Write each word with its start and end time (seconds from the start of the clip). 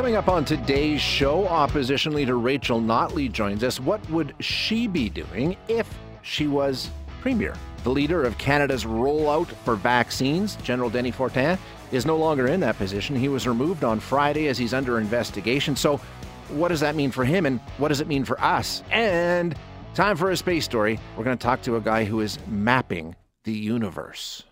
Coming 0.00 0.16
up 0.16 0.28
on 0.28 0.46
today's 0.46 0.98
show, 0.98 1.46
opposition 1.46 2.14
leader 2.14 2.38
Rachel 2.38 2.80
Notley 2.80 3.30
joins 3.30 3.62
us. 3.62 3.78
What 3.78 4.00
would 4.08 4.34
she 4.40 4.86
be 4.86 5.10
doing 5.10 5.58
if 5.68 5.86
she 6.22 6.46
was 6.46 6.88
premier? 7.20 7.54
The 7.84 7.90
leader 7.90 8.24
of 8.24 8.38
Canada's 8.38 8.84
rollout 8.84 9.48
for 9.62 9.76
vaccines, 9.76 10.56
General 10.62 10.88
Denny 10.88 11.10
Fortin, 11.10 11.58
is 11.92 12.06
no 12.06 12.16
longer 12.16 12.46
in 12.46 12.60
that 12.60 12.78
position. 12.78 13.14
He 13.14 13.28
was 13.28 13.46
removed 13.46 13.84
on 13.84 14.00
Friday 14.00 14.48
as 14.48 14.56
he's 14.56 14.72
under 14.72 14.98
investigation. 14.98 15.76
So, 15.76 15.98
what 16.48 16.68
does 16.68 16.80
that 16.80 16.96
mean 16.96 17.10
for 17.10 17.26
him 17.26 17.44
and 17.44 17.60
what 17.76 17.88
does 17.88 18.00
it 18.00 18.08
mean 18.08 18.24
for 18.24 18.40
us? 18.40 18.82
And 18.90 19.54
time 19.92 20.16
for 20.16 20.30
a 20.30 20.36
space 20.38 20.64
story. 20.64 20.98
We're 21.14 21.24
going 21.24 21.36
to 21.36 21.42
talk 21.42 21.60
to 21.64 21.76
a 21.76 21.80
guy 21.82 22.06
who 22.06 22.20
is 22.20 22.38
mapping 22.46 23.16
the 23.44 23.52
universe. 23.52 24.44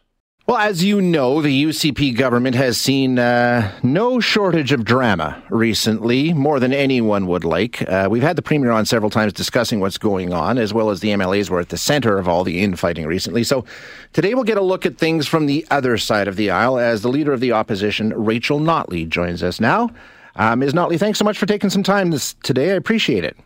Well, 0.49 0.57
as 0.57 0.83
you 0.83 1.03
know, 1.03 1.43
the 1.43 1.65
UCP 1.65 2.17
government 2.17 2.57
has 2.57 2.81
seen 2.81 3.19
uh, 3.19 3.71
no 3.83 4.19
shortage 4.19 4.73
of 4.73 4.83
drama 4.83 5.43
recently, 5.51 6.33
more 6.33 6.59
than 6.59 6.73
anyone 6.73 7.27
would 7.27 7.45
like. 7.45 7.87
Uh, 7.87 8.09
we've 8.11 8.23
had 8.23 8.37
the 8.37 8.41
Premier 8.41 8.71
on 8.71 8.87
several 8.87 9.11
times 9.11 9.35
discussing 9.35 9.81
what's 9.81 9.99
going 9.99 10.33
on, 10.33 10.57
as 10.57 10.73
well 10.73 10.89
as 10.89 11.01
the 11.01 11.11
MLAs 11.11 11.51
were 11.51 11.61
at 11.61 11.69
the 11.69 11.77
center 11.77 12.17
of 12.17 12.29
all 12.29 12.45
the 12.45 12.63
infighting 12.63 13.05
recently. 13.05 13.45
So 13.45 13.67
today 14.15 14.33
we'll 14.33 14.43
get 14.43 14.57
a 14.57 14.63
look 14.63 14.87
at 14.87 14.97
things 14.97 15.29
from 15.29 15.45
the 15.45 15.67
other 15.71 15.99
side 15.99 16.29
of 16.29 16.37
the 16.37 16.49
aisle 16.49 16.79
as 16.79 17.03
the 17.03 17.11
leader 17.11 17.35
of 17.35 17.41
the 17.41 17.53
opposition, 17.53 18.15
Rachel 18.17 18.59
Notley, 18.59 19.07
joins 19.07 19.43
us 19.43 19.61
now. 19.61 19.91
Uh, 20.35 20.57
Ms. 20.57 20.73
Notley, 20.73 20.99
thanks 20.99 21.19
so 21.19 21.27
much 21.27 21.37
for 21.37 21.45
taking 21.45 21.69
some 21.69 21.83
time 21.83 22.11
this, 22.11 22.33
today. 22.43 22.71
I 22.71 22.77
appreciate 22.77 23.23
it. 23.23 23.37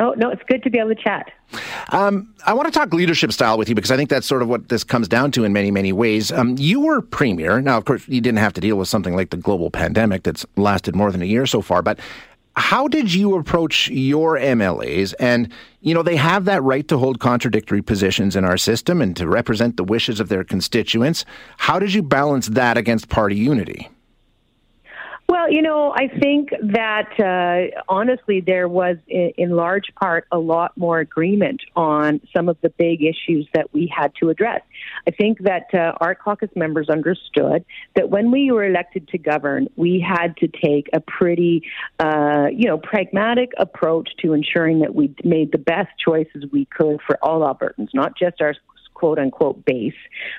Oh, 0.00 0.14
no, 0.16 0.30
it's 0.30 0.42
good 0.48 0.62
to 0.62 0.70
be 0.70 0.78
able 0.78 0.88
to 0.88 0.94
chat. 0.94 1.30
Um, 1.90 2.32
I 2.46 2.54
want 2.54 2.66
to 2.66 2.72
talk 2.72 2.94
leadership 2.94 3.32
style 3.32 3.58
with 3.58 3.68
you 3.68 3.74
because 3.74 3.90
I 3.90 3.98
think 3.98 4.08
that's 4.08 4.26
sort 4.26 4.40
of 4.40 4.48
what 4.48 4.70
this 4.70 4.82
comes 4.82 5.08
down 5.08 5.30
to 5.32 5.44
in 5.44 5.52
many, 5.52 5.70
many 5.70 5.92
ways. 5.92 6.32
Um, 6.32 6.56
you 6.58 6.80
were 6.80 7.02
premier. 7.02 7.60
Now, 7.60 7.76
of 7.76 7.84
course, 7.84 8.08
you 8.08 8.22
didn't 8.22 8.38
have 8.38 8.54
to 8.54 8.62
deal 8.62 8.76
with 8.76 8.88
something 8.88 9.14
like 9.14 9.28
the 9.28 9.36
global 9.36 9.70
pandemic 9.70 10.22
that's 10.22 10.46
lasted 10.56 10.96
more 10.96 11.12
than 11.12 11.20
a 11.20 11.26
year 11.26 11.44
so 11.44 11.60
far, 11.60 11.82
but 11.82 11.98
how 12.56 12.88
did 12.88 13.12
you 13.12 13.36
approach 13.36 13.88
your 13.90 14.38
MLAs? 14.38 15.12
And, 15.20 15.52
you 15.82 15.92
know, 15.92 16.02
they 16.02 16.16
have 16.16 16.46
that 16.46 16.62
right 16.62 16.88
to 16.88 16.96
hold 16.96 17.20
contradictory 17.20 17.82
positions 17.82 18.36
in 18.36 18.44
our 18.44 18.56
system 18.56 19.02
and 19.02 19.14
to 19.18 19.28
represent 19.28 19.76
the 19.76 19.84
wishes 19.84 20.18
of 20.18 20.30
their 20.30 20.44
constituents. 20.44 21.26
How 21.58 21.78
did 21.78 21.92
you 21.92 22.02
balance 22.02 22.46
that 22.48 22.78
against 22.78 23.10
party 23.10 23.36
unity? 23.36 23.90
Well, 25.30 25.48
you 25.48 25.62
know, 25.62 25.94
I 25.94 26.08
think 26.08 26.50
that 26.60 27.12
uh, 27.20 27.82
honestly, 27.88 28.40
there 28.40 28.68
was 28.68 28.96
in, 29.06 29.30
in 29.38 29.50
large 29.50 29.94
part 29.94 30.26
a 30.32 30.38
lot 30.40 30.76
more 30.76 30.98
agreement 30.98 31.60
on 31.76 32.20
some 32.34 32.48
of 32.48 32.56
the 32.62 32.70
big 32.70 33.04
issues 33.04 33.46
that 33.54 33.72
we 33.72 33.88
had 33.96 34.12
to 34.20 34.30
address. 34.30 34.60
I 35.06 35.12
think 35.12 35.38
that 35.44 35.72
uh, 35.72 35.92
our 36.00 36.16
caucus 36.16 36.50
members 36.56 36.88
understood 36.88 37.64
that 37.94 38.10
when 38.10 38.32
we 38.32 38.50
were 38.50 38.64
elected 38.64 39.06
to 39.10 39.18
govern, 39.18 39.68
we 39.76 40.00
had 40.00 40.36
to 40.38 40.48
take 40.48 40.90
a 40.92 40.98
pretty, 40.98 41.62
uh, 42.00 42.48
you 42.52 42.66
know, 42.66 42.78
pragmatic 42.78 43.52
approach 43.56 44.10
to 44.22 44.32
ensuring 44.32 44.80
that 44.80 44.96
we 44.96 45.14
made 45.22 45.52
the 45.52 45.58
best 45.58 45.90
choices 46.04 46.44
we 46.50 46.64
could 46.64 46.98
for 47.06 47.16
all 47.22 47.42
Albertans, 47.42 47.90
not 47.94 48.18
just 48.18 48.40
our 48.40 48.56
quote 49.00 49.18
unquote 49.18 49.64
base, 49.64 49.94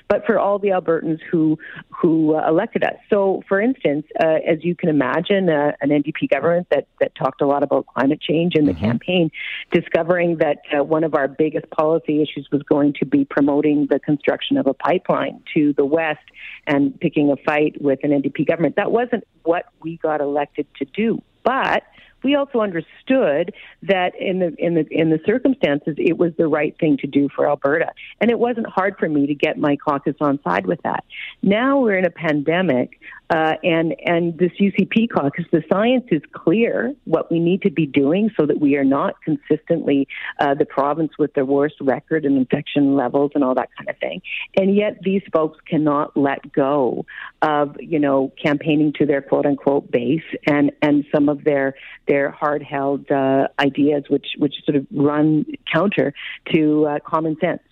but 0.08 0.24
for 0.24 0.38
all 0.38 0.60
the 0.60 0.68
Albertans 0.68 1.18
who 1.30 1.58
who 1.90 2.36
uh, 2.36 2.48
elected 2.48 2.84
us. 2.84 2.94
So, 3.10 3.42
for 3.48 3.60
instance, 3.60 4.06
uh, 4.22 4.38
as 4.46 4.62
you 4.62 4.76
can 4.76 4.88
imagine, 4.88 5.48
uh, 5.48 5.72
an 5.80 5.90
NDP 5.90 6.30
government 6.30 6.68
that 6.70 6.86
that 7.00 7.12
talked 7.16 7.42
a 7.42 7.46
lot 7.46 7.64
about 7.64 7.86
climate 7.86 8.20
change 8.20 8.54
in 8.54 8.66
the 8.66 8.72
mm-hmm. 8.72 8.84
campaign, 8.84 9.30
discovering 9.72 10.36
that 10.36 10.58
uh, 10.72 10.84
one 10.84 11.02
of 11.02 11.14
our 11.16 11.26
biggest 11.26 11.68
policy 11.70 12.22
issues 12.22 12.48
was 12.52 12.62
going 12.62 12.94
to 13.00 13.04
be 13.04 13.24
promoting 13.24 13.88
the 13.90 13.98
construction 13.98 14.56
of 14.56 14.68
a 14.68 14.74
pipeline 14.74 15.42
to 15.54 15.74
the 15.76 15.84
west 15.84 16.24
and 16.68 16.98
picking 17.00 17.32
a 17.32 17.36
fight 17.44 17.82
with 17.82 17.98
an 18.04 18.10
NDP 18.10 18.46
government. 18.46 18.76
That 18.76 18.92
wasn't 18.92 19.24
what 19.42 19.64
we 19.82 19.96
got 19.96 20.20
elected 20.20 20.68
to 20.78 20.84
do, 20.84 21.20
but 21.42 21.82
we 22.22 22.34
also 22.34 22.60
understood 22.60 23.52
that 23.82 24.12
in 24.18 24.38
the 24.38 24.54
in 24.58 24.74
the 24.74 24.86
in 24.90 25.10
the 25.10 25.20
circumstances, 25.24 25.94
it 25.98 26.18
was 26.18 26.32
the 26.38 26.48
right 26.48 26.76
thing 26.78 26.96
to 26.98 27.06
do 27.06 27.28
for 27.34 27.48
Alberta, 27.48 27.92
and 28.20 28.30
it 28.30 28.38
wasn't 28.38 28.66
hard 28.66 28.96
for 28.98 29.08
me 29.08 29.26
to 29.26 29.34
get 29.34 29.58
my 29.58 29.76
caucus 29.76 30.16
on 30.20 30.40
side 30.42 30.66
with 30.66 30.80
that. 30.82 31.04
Now 31.42 31.80
we're 31.80 31.96
in 31.96 32.04
a 32.04 32.10
pandemic, 32.10 33.00
uh, 33.32 33.54
and 33.62 33.94
and 34.04 34.36
this 34.36 34.50
UCP 34.60 35.08
caucus, 35.10 35.46
the 35.50 35.62
science 35.72 36.04
is 36.10 36.20
clear 36.32 36.94
what 37.04 37.32
we 37.32 37.38
need 37.38 37.62
to 37.62 37.70
be 37.70 37.86
doing 37.86 38.30
so 38.38 38.44
that 38.44 38.60
we 38.60 38.76
are 38.76 38.84
not 38.84 39.14
consistently 39.22 40.06
uh, 40.38 40.52
the 40.52 40.66
province 40.66 41.12
with 41.18 41.32
the 41.32 41.44
worst 41.44 41.76
record 41.80 42.26
in 42.26 42.36
infection 42.36 42.94
levels 42.94 43.30
and 43.34 43.42
all 43.42 43.54
that 43.54 43.70
kind 43.78 43.88
of 43.88 43.96
thing. 43.98 44.20
And 44.54 44.76
yet 44.76 44.98
these 45.02 45.22
folks 45.32 45.58
cannot 45.66 46.14
let 46.14 46.52
go 46.52 47.06
of 47.40 47.76
you 47.80 47.98
know 47.98 48.32
campaigning 48.42 48.92
to 48.98 49.06
their 49.06 49.22
quote 49.22 49.46
unquote 49.46 49.90
base 49.90 50.20
and 50.46 50.70
and 50.82 51.06
some 51.10 51.30
of 51.30 51.42
their 51.42 51.74
their 52.06 52.30
hard 52.30 52.62
held 52.62 53.10
uh, 53.10 53.48
ideas, 53.58 54.04
which 54.10 54.26
which 54.36 54.56
sort 54.66 54.76
of 54.76 54.86
run 54.92 55.46
counter 55.72 56.12
to 56.52 56.86
uh, 56.86 56.98
common 57.06 57.38
sense. 57.40 57.62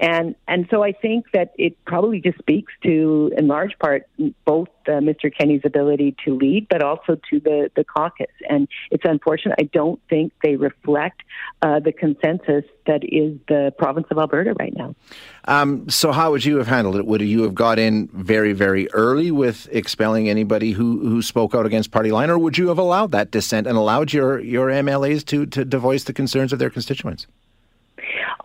And 0.00 0.36
and 0.46 0.66
so 0.70 0.84
I 0.84 0.92
think 0.92 1.26
that 1.32 1.52
it 1.58 1.76
probably 1.84 2.20
just 2.20 2.38
speaks 2.38 2.72
to, 2.84 3.32
in 3.36 3.48
large 3.48 3.76
part, 3.80 4.06
both 4.44 4.68
uh, 4.86 4.92
Mr. 4.92 5.32
Kenney's 5.36 5.62
ability 5.64 6.14
to 6.24 6.36
lead, 6.36 6.68
but 6.68 6.82
also 6.82 7.18
to 7.30 7.40
the 7.40 7.70
the 7.74 7.82
caucus. 7.82 8.28
And 8.48 8.68
it's 8.92 9.04
unfortunate. 9.04 9.56
I 9.58 9.64
don't 9.64 10.00
think 10.08 10.32
they 10.42 10.54
reflect 10.54 11.22
uh, 11.62 11.80
the 11.80 11.92
consensus 11.92 12.64
that 12.86 13.02
is 13.02 13.38
the 13.48 13.74
province 13.76 14.06
of 14.10 14.18
Alberta 14.18 14.54
right 14.58 14.72
now. 14.76 14.94
Um, 15.46 15.88
so 15.88 16.12
how 16.12 16.30
would 16.30 16.44
you 16.44 16.58
have 16.58 16.68
handled 16.68 16.94
it? 16.94 17.04
Would 17.04 17.20
you 17.22 17.42
have 17.42 17.56
got 17.56 17.80
in 17.80 18.06
very 18.08 18.52
very 18.52 18.88
early 18.92 19.32
with 19.32 19.68
expelling 19.72 20.28
anybody 20.28 20.72
who 20.72 21.00
who 21.00 21.22
spoke 21.22 21.56
out 21.56 21.66
against 21.66 21.90
party 21.90 22.12
line, 22.12 22.30
or 22.30 22.38
would 22.38 22.56
you 22.56 22.68
have 22.68 22.78
allowed 22.78 23.10
that 23.10 23.32
dissent 23.32 23.66
and 23.66 23.76
allowed 23.76 24.12
your 24.12 24.38
your 24.38 24.68
MLAs 24.68 25.24
to 25.26 25.44
to, 25.46 25.64
to 25.64 25.78
voice 25.78 26.04
the 26.04 26.12
concerns 26.12 26.52
of 26.52 26.60
their 26.60 26.70
constituents? 26.70 27.26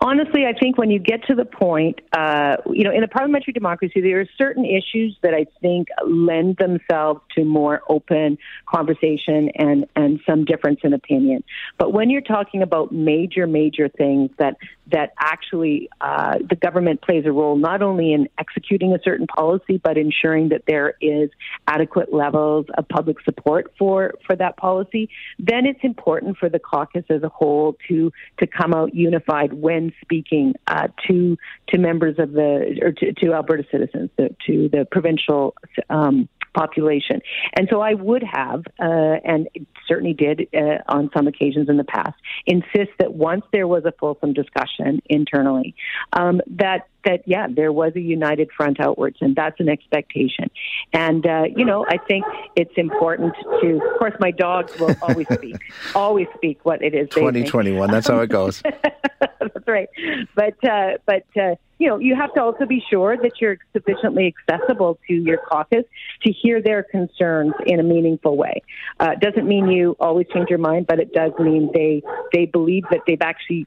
Honestly, 0.00 0.44
I 0.46 0.52
think 0.58 0.78
when 0.78 0.90
you 0.90 0.98
get 0.98 1.24
to 1.26 1.34
the 1.34 1.44
point, 1.44 2.00
uh, 2.12 2.56
you 2.70 2.84
know, 2.84 2.92
in 2.92 3.02
a 3.02 3.08
parliamentary 3.08 3.52
democracy, 3.52 4.00
there 4.00 4.20
are 4.20 4.28
certain 4.36 4.64
issues 4.64 5.16
that 5.22 5.34
I 5.34 5.46
think 5.60 5.88
lend 6.06 6.56
themselves 6.56 7.20
to 7.36 7.44
more 7.44 7.82
open 7.88 8.38
conversation 8.66 9.50
and, 9.56 9.86
and 9.96 10.20
some 10.26 10.44
difference 10.44 10.80
in 10.82 10.92
opinion. 10.92 11.44
But 11.78 11.92
when 11.92 12.10
you're 12.10 12.20
talking 12.20 12.62
about 12.62 12.92
major, 12.92 13.46
major 13.46 13.88
things 13.88 14.30
that 14.38 14.56
that 14.90 15.12
actually 15.18 15.88
uh, 16.00 16.38
the 16.48 16.56
government 16.56 17.00
plays 17.02 17.24
a 17.26 17.32
role 17.32 17.56
not 17.56 17.82
only 17.82 18.12
in 18.12 18.28
executing 18.38 18.92
a 18.92 18.98
certain 19.02 19.26
policy, 19.26 19.80
but 19.82 19.96
ensuring 19.96 20.50
that 20.50 20.64
there 20.66 20.94
is 21.00 21.30
adequate 21.66 22.12
levels 22.12 22.66
of 22.76 22.86
public 22.88 23.16
support 23.24 23.72
for 23.78 24.14
for 24.26 24.36
that 24.36 24.56
policy, 24.56 25.08
then 25.38 25.66
it's 25.66 25.80
important 25.82 26.36
for 26.36 26.48
the 26.48 26.58
caucus 26.58 27.04
as 27.08 27.22
a 27.22 27.28
whole 27.28 27.76
to 27.88 28.12
to 28.38 28.46
come 28.46 28.74
out 28.74 28.94
unified 28.94 29.52
when 29.52 29.92
speaking 30.02 30.54
uh, 30.66 30.88
to 31.06 31.36
to 31.68 31.78
members 31.78 32.18
of 32.18 32.32
the 32.32 32.78
or 32.82 32.92
to, 32.92 33.12
to 33.12 33.32
Alberta 33.32 33.64
citizens, 33.70 34.10
to, 34.18 34.28
to 34.46 34.68
the 34.68 34.86
provincial 34.90 35.54
um, 35.88 36.28
population. 36.54 37.20
And 37.56 37.68
so 37.70 37.80
I 37.80 37.94
would 37.94 38.22
have, 38.22 38.64
uh, 38.80 39.16
and 39.24 39.48
certainly 39.86 40.14
did 40.14 40.48
uh, 40.54 40.78
on 40.88 41.10
some 41.14 41.26
occasions 41.26 41.68
in 41.68 41.76
the 41.76 41.84
past, 41.84 42.14
insist 42.46 42.92
that 42.98 43.12
once 43.12 43.44
there 43.52 43.66
was 43.66 43.84
a 43.84 43.92
fulsome 43.92 44.32
discussion 44.32 45.02
internally, 45.06 45.74
um, 46.12 46.40
that 46.46 46.88
that 47.04 47.22
yeah, 47.26 47.46
there 47.48 47.72
was 47.72 47.92
a 47.96 48.00
united 48.00 48.50
front 48.56 48.80
outwards, 48.80 49.18
and 49.20 49.34
that's 49.36 49.58
an 49.60 49.68
expectation. 49.68 50.50
And 50.92 51.26
uh, 51.26 51.44
you 51.54 51.64
know, 51.64 51.84
I 51.88 51.98
think 51.98 52.24
it's 52.56 52.74
important 52.76 53.34
to. 53.60 53.76
Of 53.76 53.98
course, 53.98 54.14
my 54.20 54.30
dogs 54.30 54.78
will 54.78 54.94
always 55.02 55.26
speak, 55.32 55.56
always 55.94 56.26
speak 56.34 56.64
what 56.64 56.82
it 56.82 56.94
is. 56.94 57.08
Twenty 57.10 57.44
twenty 57.44 57.72
one. 57.72 57.90
That's 57.90 58.08
how 58.08 58.20
it 58.20 58.30
goes. 58.30 58.62
that's 59.20 59.66
right. 59.66 59.88
But 60.34 60.62
uh, 60.64 60.98
but 61.06 61.24
uh, 61.36 61.56
you 61.78 61.88
know, 61.88 61.98
you 61.98 62.14
have 62.14 62.32
to 62.34 62.42
also 62.42 62.66
be 62.66 62.82
sure 62.88 63.16
that 63.16 63.32
you're 63.40 63.58
sufficiently 63.72 64.34
accessible 64.48 64.98
to 65.08 65.14
your 65.14 65.38
caucus 65.38 65.84
to 66.22 66.32
hear 66.32 66.62
their 66.62 66.82
concerns 66.82 67.52
in 67.66 67.80
a 67.80 67.82
meaningful 67.82 68.36
way. 68.36 68.62
Uh, 69.00 69.14
doesn't 69.20 69.46
mean 69.46 69.68
you 69.68 69.96
always 69.98 70.26
change 70.32 70.48
your 70.48 70.58
mind, 70.58 70.86
but 70.86 71.00
it 71.00 71.12
does 71.12 71.32
mean 71.38 71.70
they 71.74 72.02
they 72.32 72.46
believe 72.46 72.84
that 72.90 73.00
they've 73.06 73.20
actually 73.20 73.66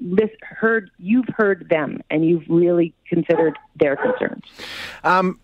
list, 0.00 0.36
heard 0.42 0.90
you've 0.98 1.28
heard 1.36 1.68
them 1.68 2.00
and 2.10 2.24
you've 2.24 2.44
really 2.48 2.77
considered 3.08 3.58
their 3.76 3.96
concerns. 3.96 4.44
Um, 5.04 5.38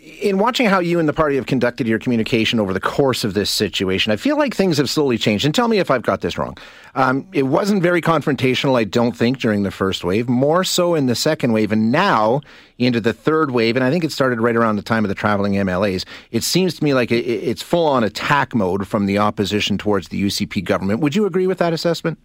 in 0.00 0.38
watching 0.38 0.66
how 0.66 0.78
you 0.78 0.98
and 0.98 1.08
the 1.08 1.12
party 1.12 1.36
have 1.36 1.46
conducted 1.46 1.86
your 1.86 1.98
communication 1.98 2.58
over 2.58 2.72
the 2.72 2.80
course 2.80 3.22
of 3.22 3.34
this 3.34 3.50
situation, 3.50 4.12
I 4.12 4.16
feel 4.16 4.38
like 4.38 4.54
things 4.54 4.78
have 4.78 4.88
slowly 4.88 5.18
changed. 5.18 5.44
And 5.44 5.54
tell 5.54 5.68
me 5.68 5.78
if 5.78 5.90
I've 5.90 6.02
got 6.02 6.22
this 6.22 6.38
wrong. 6.38 6.56
Um, 6.94 7.28
it 7.32 7.44
wasn't 7.44 7.82
very 7.82 8.00
confrontational, 8.00 8.78
I 8.78 8.84
don't 8.84 9.16
think, 9.16 9.38
during 9.38 9.62
the 9.62 9.70
first 9.70 10.02
wave, 10.02 10.28
more 10.28 10.64
so 10.64 10.94
in 10.94 11.06
the 11.06 11.14
second 11.14 11.52
wave, 11.52 11.70
and 11.70 11.92
now 11.92 12.40
into 12.78 13.00
the 13.00 13.12
third 13.12 13.50
wave. 13.50 13.76
And 13.76 13.84
I 13.84 13.90
think 13.90 14.04
it 14.04 14.12
started 14.12 14.40
right 14.40 14.56
around 14.56 14.76
the 14.76 14.82
time 14.82 15.04
of 15.04 15.10
the 15.10 15.14
traveling 15.14 15.52
MLAs. 15.52 16.04
It 16.30 16.44
seems 16.44 16.74
to 16.76 16.84
me 16.84 16.94
like 16.94 17.12
it's 17.12 17.62
full 17.62 17.86
on 17.86 18.02
attack 18.02 18.54
mode 18.54 18.88
from 18.88 19.06
the 19.06 19.18
opposition 19.18 19.76
towards 19.76 20.08
the 20.08 20.22
UCP 20.22 20.64
government. 20.64 21.00
Would 21.00 21.14
you 21.14 21.26
agree 21.26 21.46
with 21.46 21.58
that 21.58 21.72
assessment? 21.72 22.18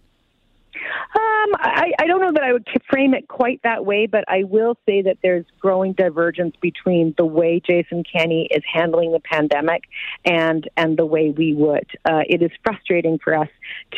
I, 1.54 1.92
I 1.98 2.06
don't 2.06 2.20
know 2.20 2.32
that 2.32 2.42
I 2.42 2.52
would 2.52 2.66
frame 2.88 3.14
it 3.14 3.28
quite 3.28 3.60
that 3.62 3.84
way, 3.84 4.06
but 4.06 4.24
I 4.28 4.44
will 4.44 4.76
say 4.86 5.02
that 5.02 5.18
there's 5.22 5.44
growing 5.60 5.92
divergence 5.92 6.56
between 6.60 7.14
the 7.16 7.24
way 7.26 7.60
Jason 7.64 8.04
Kenney 8.04 8.48
is 8.50 8.62
handling 8.70 9.12
the 9.12 9.20
pandemic 9.20 9.84
and 10.24 10.68
and 10.76 10.96
the 10.96 11.06
way 11.06 11.30
we 11.30 11.54
would. 11.54 11.86
Uh, 12.04 12.22
it 12.28 12.42
is 12.42 12.50
frustrating 12.64 13.18
for 13.18 13.34
us 13.34 13.48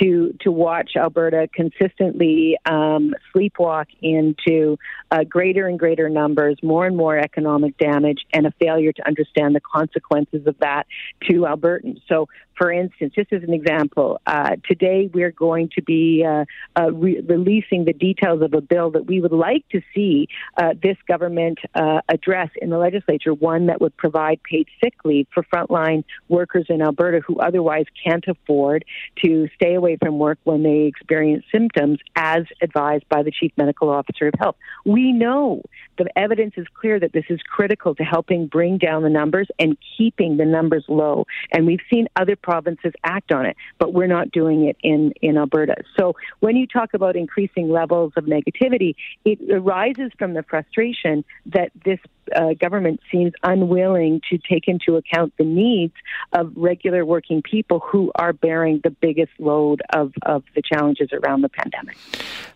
to 0.01 0.35
to 0.41 0.51
watch 0.51 0.93
Alberta 0.97 1.49
consistently 1.53 2.57
um, 2.67 3.15
sleepwalk 3.35 3.87
into 4.03 4.79
uh, 5.11 5.25
greater 5.25 5.67
and 5.67 5.79
greater 5.79 6.09
numbers, 6.09 6.59
more 6.63 6.87
and 6.87 6.97
more 6.97 7.19
economic 7.19 7.77
damage, 7.79 8.21
and 8.33 8.47
a 8.47 8.53
failure 8.61 8.93
to 8.93 9.07
understand 9.07 9.55
the 9.55 9.61
consequences 9.61 10.47
of 10.47 10.59
that 10.59 10.87
to 11.29 11.41
Albertans. 11.41 12.01
So, 12.09 12.29
for 12.57 12.73
instance, 12.73 13.15
just 13.15 13.33
as 13.33 13.43
an 13.45 13.55
example, 13.55 14.21
uh, 14.27 14.57
today 14.67 15.09
we're 15.13 15.31
going 15.31 15.71
to 15.77 15.83
be 15.83 16.25
uh, 16.27 16.45
uh, 16.79 16.93
re- 16.93 17.21
releasing 17.21 17.85
the 17.85 17.93
details 17.93 18.43
of 18.43 18.53
a 18.53 18.61
bill 18.61 18.91
that 18.91 19.07
we 19.07 19.21
would 19.21 19.33
like 19.33 19.67
to 19.71 19.81
see 19.95 20.29
uh, 20.57 20.75
this 20.83 20.97
government 21.07 21.59
uh, 21.75 22.01
address 22.09 22.51
in 22.61 22.71
the 22.71 22.79
legislature, 22.79 23.33
one 23.33 23.67
that 23.67 23.81
would 23.81 23.97
provide 23.97 24.43
paid 24.43 24.67
sick 24.83 24.95
leave 25.05 25.29
for 25.33 25.45
frontline 25.45 26.03
workers 26.29 26.67
in 26.69 26.83
Alberta 26.83 27.21
who 27.27 27.39
otherwise 27.39 27.87
can't 28.05 28.25
afford 28.27 28.85
to 29.25 29.49
stay 29.61 29.75
away 29.75 29.97
from 29.97 30.19
work 30.19 30.39
when 30.45 30.63
they 30.63 30.83
experience 30.83 31.45
symptoms 31.53 31.99
as 32.17 32.45
advised 32.63 33.09
by 33.09 33.23
the 33.23 33.31
Chief 33.31 33.53
Medical 33.57 33.91
Officer 33.91 34.29
of 34.29 34.35
Health. 34.39 34.57
We 34.87 35.13
know 35.13 35.63
the 35.99 36.07
evidence 36.17 36.55
is 36.57 36.67
clear 36.81 36.99
that 37.01 37.13
this 37.13 37.25
is 37.29 37.41
critical 37.43 37.95
to 37.97 38.05
helping 38.05 38.47
bring 38.47 38.79
down 38.79 39.03
the 39.03 39.11
numbers 39.11 39.49
and 39.59 39.77
keeping 39.97 40.37
the 40.37 40.45
numbers 40.45 40.85
low. 40.89 41.27
And 41.53 41.67
we've 41.67 41.81
seen 41.91 42.07
other 42.17 42.37
provinces 42.37 42.93
act 43.05 43.33
on 43.33 43.47
it, 43.47 43.57
but 43.79 43.93
we're 43.93 44.07
not 44.07 44.31
doing 44.31 44.65
it 44.67 44.77
in, 44.83 45.13
in 45.21 45.37
Alberta. 45.37 45.75
So 45.99 46.15
when 46.41 46.57
you 46.57 46.67
talk 46.67 46.95
about 46.95 47.17
increasing 47.17 47.69
levels 47.69 48.13
of 48.17 48.25
negativity, 48.25 48.95
it 49.25 49.39
arises 49.51 50.13
from 50.19 50.35
the 50.35 50.45
frustration 50.45 51.25
that 51.47 51.73
this 51.85 51.99
uh, 52.35 52.55
government 52.55 53.01
seems 53.11 53.33
unwilling 53.43 54.21
to 54.31 54.39
take 54.39 54.69
into 54.69 54.97
account 54.97 55.33
the 55.39 55.45
needs 55.45 55.95
of 56.33 56.53
regular 56.57 57.05
working 57.05 57.43
people 57.43 57.81
who 57.81 58.11
are 58.15 58.33
bearing 58.33 58.81
the 58.85 58.91
biggest 58.91 59.33
load 59.39 59.83
of, 59.93 60.13
of 60.23 60.45
the 60.55 60.63
challenges 60.63 61.11
around 61.13 61.43
the 61.43 61.49
pandemic. 61.49 61.97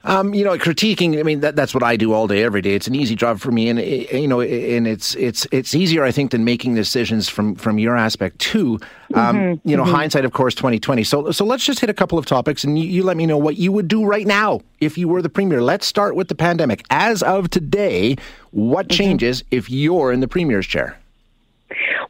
Um, 0.05 0.35
you 0.35 0.45
know, 0.45 0.57
critiquing. 0.59 1.19
I 1.19 1.23
mean, 1.23 1.41
that, 1.41 1.57
that's 1.57 1.75
what 1.75 1.83
I 1.83 1.97
do 1.97 2.13
all 2.13 2.27
day, 2.27 2.43
every 2.43 2.61
day. 2.61 2.75
It's 2.75 2.89
an 2.89 2.95
easy 2.95 3.15
job 3.15 3.39
for 3.39 3.53
me, 3.53 3.69
and 3.69 3.79
you 3.79 4.27
know, 4.27 4.41
and 4.41 4.87
it's 4.87 5.15
it's 5.15 5.47
it's 5.53 5.75
easier, 5.75 6.05
I 6.05 6.11
think, 6.11 6.33
than 6.33 6.45
making 6.45 6.75
decisions 6.75 7.29
from 7.29 7.55
from 7.55 7.79
your 7.79 7.97
aspect 7.97 8.39
too. 8.39 8.81
Um, 9.15 9.37
mm-hmm. 9.37 9.69
You 9.69 9.77
know, 9.77 9.85
mm-hmm. 9.85 9.95
hindsight, 9.95 10.25
of 10.25 10.33
course, 10.33 10.55
twenty 10.55 10.79
twenty. 10.79 11.05
So 11.05 11.31
so 11.31 11.45
let's 11.45 11.65
just 11.65 11.81
hit 11.81 11.91
a 11.91 11.95
couple 11.95 12.19
of 12.19 12.27
topics, 12.27 12.65
and 12.65 12.79
you, 12.79 12.85
you 12.85 13.03
let 13.03 13.17
me 13.17 13.27
know 13.27 13.39
what 13.39 13.57
you 13.57 13.73
would 13.73 13.89
do 13.89 14.05
right 14.05 14.27
now 14.27 14.61
if 14.81 14.97
you 14.97 15.09
were 15.09 15.23
the 15.23 15.29
premier. 15.29 15.63
Let's 15.63 15.87
start 15.87 16.17
with 16.17 16.29
the 16.29 16.35
pandemic. 16.35 16.85
As 16.91 17.23
of 17.23 17.51
today, 17.51 18.17
what 18.51 18.89
mm-hmm. 18.89 18.97
changes 18.97 19.45
if 19.51 19.71
you're 19.71 20.13
in 20.13 20.21
the 20.21 20.29
premier's 20.29 20.67
chair? 20.67 20.99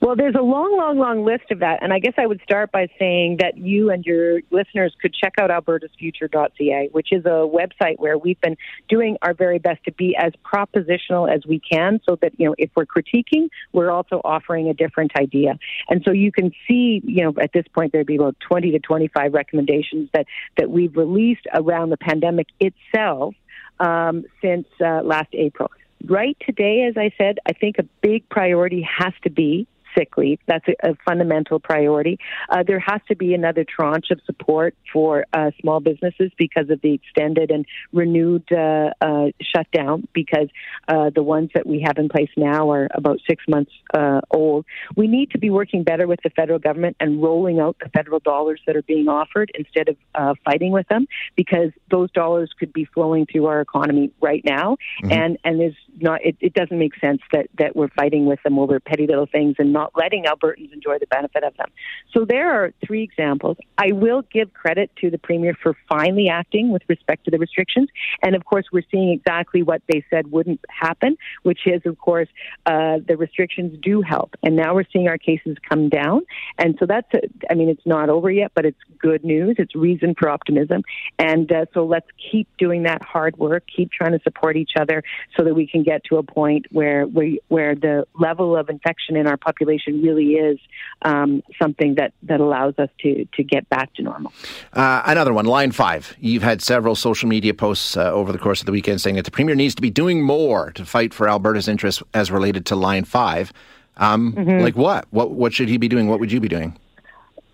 Well, 0.03 0.17
there's 0.17 0.35
a 0.35 0.43
long, 0.43 0.77
long, 0.77 0.99
long 0.99 1.25
list 1.25 1.53
of 1.53 1.61
that. 1.61 1.81
And 1.81 1.93
I 1.93 2.01
guess 2.01 2.15
I 2.19 2.27
would 2.27 2.41
start 2.43 2.73
by 2.73 2.89
saying 2.99 3.37
that 3.39 3.57
you 3.57 3.93
and 3.93 4.05
your 4.05 4.41
listeners 4.51 4.93
could 5.01 5.15
check 5.15 5.35
out 5.41 5.51
albertasfuture.ca, 5.51 6.89
which 6.91 7.13
is 7.13 7.25
a 7.25 7.47
website 7.47 8.01
where 8.01 8.19
we've 8.19 8.41
been 8.41 8.57
doing 8.89 9.17
our 9.23 9.33
very 9.33 9.61
best 9.61 9.85
to 9.85 9.93
be 9.93 10.17
as 10.19 10.33
propositional 10.45 11.33
as 11.33 11.47
we 11.47 11.61
can 11.61 12.01
so 12.09 12.17
that, 12.21 12.33
you 12.37 12.47
know, 12.47 12.57
if 12.59 12.71
we're 12.75 12.85
critiquing, 12.85 13.49
we're 13.73 13.93
also 13.93 14.21
offering 14.25 14.69
a 14.69 14.75
different 14.75 15.13
idea. 15.17 15.57
And 15.89 16.03
so 16.05 16.11
you 16.11 16.33
can 16.33 16.51
see, 16.67 17.01
you 17.05 17.23
know, 17.23 17.35
at 17.41 17.53
this 17.53 17.67
point, 17.73 17.93
there'd 17.93 18.05
be 18.05 18.17
about 18.17 18.35
20 18.41 18.73
to 18.73 18.81
25 18.81 19.33
recommendations 19.33 20.11
that, 20.15 20.27
that 20.57 20.69
we've 20.69 20.97
released 20.97 21.47
around 21.55 21.91
the 21.91 21.97
pandemic 21.97 22.49
itself 22.59 23.37
um, 23.79 24.25
since 24.41 24.67
uh, 24.85 25.03
last 25.05 25.29
April 25.33 25.71
right 26.05 26.37
today, 26.45 26.85
as 26.89 26.97
I 26.97 27.13
said, 27.17 27.39
I 27.47 27.53
think 27.53 27.79
a 27.79 27.85
big 28.03 28.29
priority 28.29 28.85
has 28.99 29.13
to 29.23 29.31
be 29.31 29.69
sick 29.97 30.17
leave. 30.17 30.39
That's 30.47 30.67
a, 30.69 30.91
a 30.91 30.95
fundamental 31.05 31.59
priority. 31.61 32.19
Uh, 32.49 32.63
there 32.67 32.81
has 32.81 33.01
to 33.09 33.17
be 33.17 33.35
another 33.35 33.65
tranche 33.65 34.11
of 34.11 34.21
support 34.27 34.75
for 34.93 35.25
uh, 35.33 35.51
small 35.61 35.81
businesses 35.81 36.31
because 36.37 36.71
of 36.71 36.81
the 36.83 36.95
extended 36.95 37.51
and 37.51 37.67
renewed 37.93 38.45
uh, 38.53 38.91
uh 39.01 39.27
shutdown, 39.41 40.09
because 40.13 40.49
uh, 40.89 41.11
the 41.15 41.23
ones 41.23 41.51
that 41.55 41.67
we 41.67 41.81
have 41.81 41.99
in 41.99 42.09
place 42.09 42.31
now 42.37 42.71
are 42.71 42.89
about 42.95 43.19
six 43.29 43.45
months 43.49 43.73
uh, 43.95 44.21
old. 44.31 44.65
We 44.97 45.07
need 45.07 45.31
to 45.33 45.39
be 45.39 45.51
working 45.51 45.83
better 45.83 46.07
with 46.07 46.21
the 46.23 46.31
federal 46.31 46.59
government 46.59 46.97
and 47.01 47.23
rolling 47.23 47.61
out 47.61 47.77
the 47.83 47.89
federal 47.91 48.21
dollars 48.21 48.61
that 48.67 48.77
are 48.77 48.83
being 48.83 49.09
offered 49.09 49.51
instead 49.55 49.89
of 50.15 50.37
fighting 50.45 50.73
with 50.73 50.89
them, 50.89 51.07
because 51.37 51.71
those 51.91 52.11
dollars 52.13 52.51
could 52.59 52.73
be 52.73 52.85
flowing 52.85 53.27
through 53.27 53.47
our 53.47 53.61
economy 53.61 54.13
right 54.21 54.45
now, 54.45 54.77
mm-hmm. 55.03 55.13
and 55.13 55.39
and 55.45 55.61
there's 55.61 55.77
not 56.01 56.25
it, 56.25 56.37
it 56.41 56.55
doesn't 56.55 56.79
make 56.79 56.95
sense 57.01 57.21
that 57.33 57.47
that 57.59 57.77
we're 57.77 57.89
fighting 57.89 58.27
with 58.27 58.43
them 58.43 58.59
over 58.59 58.79
petty 58.81 59.07
little 59.07 59.27
things 59.27 59.57
and 59.59 59.73
not 59.73 59.82
not 59.83 59.93
letting 60.03 60.25
Albertans 60.25 60.73
enjoy 60.73 60.97
the 60.99 61.11
benefit 61.17 61.43
of 61.45 61.57
them. 61.57 61.71
So 62.13 62.25
there 62.25 62.49
are 62.57 62.73
three 62.85 63.03
examples. 63.03 63.57
I 63.87 63.89
will 63.93 64.23
give 64.37 64.49
credit 64.63 64.91
to 65.01 65.11
the 65.15 65.19
Premier 65.19 65.55
for 65.63 65.73
finally 65.89 66.29
acting 66.29 66.73
with 66.75 66.83
respect 66.89 67.25
to 67.27 67.31
the 67.31 67.39
restrictions. 67.39 67.89
And 68.25 68.33
of 68.39 68.45
course, 68.45 68.67
we're 68.73 68.89
seeing 68.91 69.11
exactly 69.11 69.63
what 69.71 69.83
they 69.91 70.05
said 70.11 70.31
wouldn't 70.31 70.61
happen, 70.69 71.17
which 71.43 71.63
is, 71.67 71.83
of 71.91 71.99
course, 71.99 72.29
uh, 72.67 72.99
the 73.09 73.17
restrictions 73.17 73.79
do 73.83 74.03
help. 74.03 74.31
And 74.45 74.53
now 74.57 74.75
we're 74.75 74.91
seeing 74.93 75.09
our 75.09 75.19
cases 75.19 75.57
come 75.69 75.89
down. 75.89 76.19
And 76.59 76.77
so 76.79 76.87
that's, 76.87 77.13
a, 77.15 77.21
I 77.51 77.55
mean, 77.55 77.69
it's 77.69 77.87
not 77.87 78.09
over 78.09 78.31
yet, 78.31 78.53
but 78.55 78.65
it's 78.65 78.83
good 78.99 79.25
news. 79.25 79.57
It's 79.59 79.75
reason 79.75 80.15
for 80.19 80.29
optimism. 80.29 80.83
And 81.19 81.51
uh, 81.51 81.67
so 81.75 81.85
let's 81.85 82.11
keep 82.31 82.49
doing 82.59 82.85
that 82.85 83.03
hard 83.03 83.37
work, 83.37 83.65
keep 83.75 83.91
trying 83.91 84.13
to 84.13 84.23
support 84.23 84.57
each 84.57 84.75
other 84.79 85.03
so 85.37 85.45
that 85.45 85.55
we 85.55 85.67
can 85.67 85.83
get 85.83 86.05
to 86.05 86.17
a 86.19 86.23
point 86.23 86.67
where 86.71 87.07
we, 87.07 87.41
where 87.49 87.75
the 87.75 88.07
level 88.19 88.57
of 88.57 88.69
infection 88.69 89.17
in 89.17 89.27
our 89.27 89.37
population 89.37 89.72
population 89.73 90.03
really 90.03 90.33
is 90.35 90.59
um, 91.03 91.43
something 91.61 91.97
that, 91.97 92.13
that 92.23 92.41
allows 92.41 92.75
us 92.79 92.89
to, 93.01 93.27
to 93.35 93.43
get 93.43 93.69
back 93.69 93.93
to 93.95 94.03
normal. 94.03 94.33
Uh, 94.73 95.03
another 95.07 95.33
one, 95.33 95.45
line 95.45 95.73
five. 95.73 96.15
You've 96.21 96.43
had 96.43 96.63
several 96.63 96.95
social 96.95 97.29
media 97.29 97.55
posts 97.55 97.97
uh, 97.97 98.11
over 98.13 98.33
the 98.33 98.39
course 98.39 98.61
of 98.61 98.67
the 98.67 98.73
weekend 98.73 99.01
saying 99.01 99.17
that 99.17 99.25
the 99.25 99.31
Premier 99.31 99.55
needs 99.55 99.75
to 99.75 99.83
be 99.83 99.91
doing 99.91 100.23
more 100.23 100.73
to 100.73 100.85
fight 100.85 101.15
for 101.15 101.29
Alberta's 101.29 101.69
interests 101.69 102.03
as 102.15 102.31
related 102.31 102.67
to 102.67 102.77
line 102.77 103.05
five. 103.05 103.53
Um, 103.97 104.33
mm-hmm. 104.33 104.63
Like 104.63 104.77
what? 104.77 105.07
What 105.11 105.33
what 105.33 105.53
should 105.53 105.69
he 105.69 105.77
be 105.77 105.89
doing? 105.89 106.09
What 106.09 106.19
would 106.19 106.33
you 106.33 106.41
be 106.41 106.49
doing? 106.49 106.79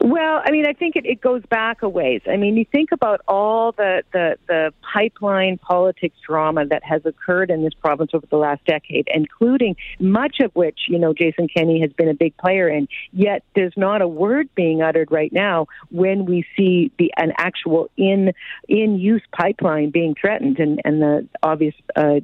Well, 0.01 0.41
I 0.45 0.53
mean, 0.53 0.65
I 0.65 0.75
think 0.75 0.95
it, 0.95 1.05
it 1.07 1.21
goes 1.21 1.43
back 1.51 1.83
a 1.83 1.89
ways. 1.89 2.21
I 2.31 2.37
mean, 2.37 2.57
you 2.57 2.65
think 2.65 2.93
about 2.93 3.21
all 3.27 3.73
the, 3.73 4.05
the, 4.13 4.37
the 4.47 4.73
pipeline 4.93 5.59
politics 5.59 6.17
drama 6.25 6.67
that 6.67 6.85
has 6.85 7.03
occurred 7.05 7.51
in 7.51 7.65
this 7.65 7.75
province 7.75 8.13
over 8.15 8.25
the 8.31 8.37
last 8.37 8.65
decade, 8.65 9.09
including 9.13 9.75
much 9.99 10.37
of 10.41 10.55
which, 10.55 10.83
you 10.89 11.01
know, 11.01 11.13
Jason 11.13 11.49
Kenney 11.49 11.81
has 11.81 11.93
been 11.93 12.09
a 12.09 12.15
big 12.15 12.37
player 12.37 12.69
in. 12.69 12.87
Yet 13.13 13.43
there's 13.57 13.75
not 13.77 14.01
a 14.01 14.07
word 14.07 14.49
being 14.55 14.83
uttered 14.83 15.11
right 15.11 15.33
now 15.33 15.67
when 15.91 16.27
we 16.27 16.45
see 16.57 16.93
the 16.99 17.13
an 17.17 17.33
actual 17.37 17.91
in 17.97 18.33
in 18.69 19.01
use 19.01 19.23
pipeline 19.33 19.91
being 19.91 20.15
threatened, 20.21 20.61
and 20.61 20.81
and 20.85 21.03
the 21.03 21.29
obvious. 21.43 21.75
Uh, 21.97 22.21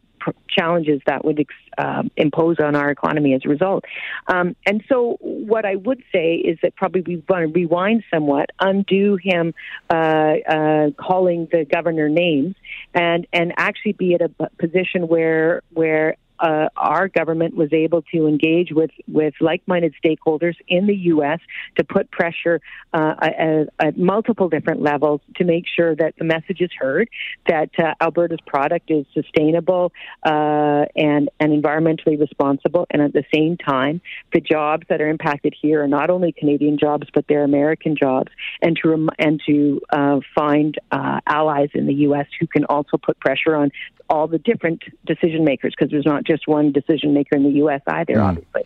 challenges 0.49 1.01
that 1.07 1.25
would 1.25 1.41
ex- 1.41 1.55
uh, 1.79 2.03
impose 2.17 2.57
on 2.59 2.75
our 2.75 2.91
economy 2.91 3.35
as 3.35 3.43
a 3.45 3.49
result. 3.49 3.85
Um, 4.27 4.57
and 4.67 4.83
so, 4.89 5.19
what 5.21 5.65
I 5.65 5.77
would 5.77 6.03
say 6.13 6.37
is 6.37 6.59
that 6.63 6.77
probably 6.77 7.03
we 7.03 7.23
want 7.29 7.47
to 7.47 7.53
rewind 7.53 8.05
somewhat, 8.13 8.51
undo 8.61 9.17
him 9.23 9.55
uh, 9.91 9.95
uh, 9.95 10.91
calling 10.99 11.49
the 11.51 11.65
governor 11.65 12.09
names, 12.09 12.55
and 12.95 13.27
and 13.33 13.53
actually 13.57 13.93
be 13.93 14.15
at 14.15 14.21
a 14.23 14.31
position 14.59 15.09
where 15.09 15.63
where 15.73 16.17
uh, 16.39 16.69
our 16.77 17.09
government 17.09 17.57
was 17.57 17.73
able 17.73 18.03
to 18.03 18.27
engage 18.27 18.73
with, 18.73 18.91
with 19.07 19.35
like-minded 19.41 19.95
stakeholders 20.05 20.55
in 20.69 20.87
the 20.87 20.95
U.S. 20.95 21.41
to 21.77 21.85
put 21.85 22.11
pressure 22.11 22.61
uh, 22.93 23.15
at, 23.21 23.69
at, 23.79 23.99
multiple 23.99 24.49
different 24.49 24.83
levels 24.83 25.21
to 25.37 25.45
make 25.45 25.65
sure 25.75 25.95
that 25.95 26.15
the 26.19 26.25
message 26.25 26.61
is 26.61 26.71
heard, 26.79 27.09
that 27.47 27.71
uh, 27.79 27.95
Alberta's 28.01 28.41
product 28.47 28.91
is 28.91 29.07
sustainable 29.15 29.93
uh, 30.25 30.85
and, 30.97 31.31
and 31.41 31.63
environmentally 31.63 32.19
responsible, 32.19 32.87
and 32.91 33.01
at 33.01 33.13
the 33.13 33.25
same 33.33 33.57
time, 33.57 34.01
the 34.33 34.41
jobs 34.41 34.85
that 34.89 35.01
are 35.01 35.09
impacted 35.09 35.55
here 35.61 35.83
are 35.83 35.89
not 35.89 36.11
only 36.11 36.33
Canadian 36.33 36.79
jobs 36.79 37.07
but 37.15 37.25
they're 37.29 37.45
American 37.45 37.97
jobs, 37.97 38.31
and 38.61 38.77
to 38.83 38.91
rem- 38.91 39.11
and 39.19 39.41
to 39.47 39.81
uh, 39.91 40.21
find 40.35 40.79
uh, 40.91 41.21
allies 41.27 41.69
in 41.75 41.87
the 41.87 41.95
U.S. 41.95 42.27
who 42.41 42.47
can 42.47 42.65
also 42.65 42.97
put 42.97 43.19
pressure 43.21 43.55
on 43.55 43.71
all 44.09 44.27
the 44.27 44.39
different 44.39 44.83
decision 45.07 45.45
makers 45.45 45.75
because 45.77 45.91
there's 45.91 46.05
not 46.05 46.24
just 46.25 46.47
one 46.47 46.73
decision 46.73 47.15
maker 47.15 47.37
in 47.37 47.43
the 47.43 47.51
U.S. 47.51 47.83
either, 47.87 48.15
mm. 48.15 48.25
obviously. 48.25 48.63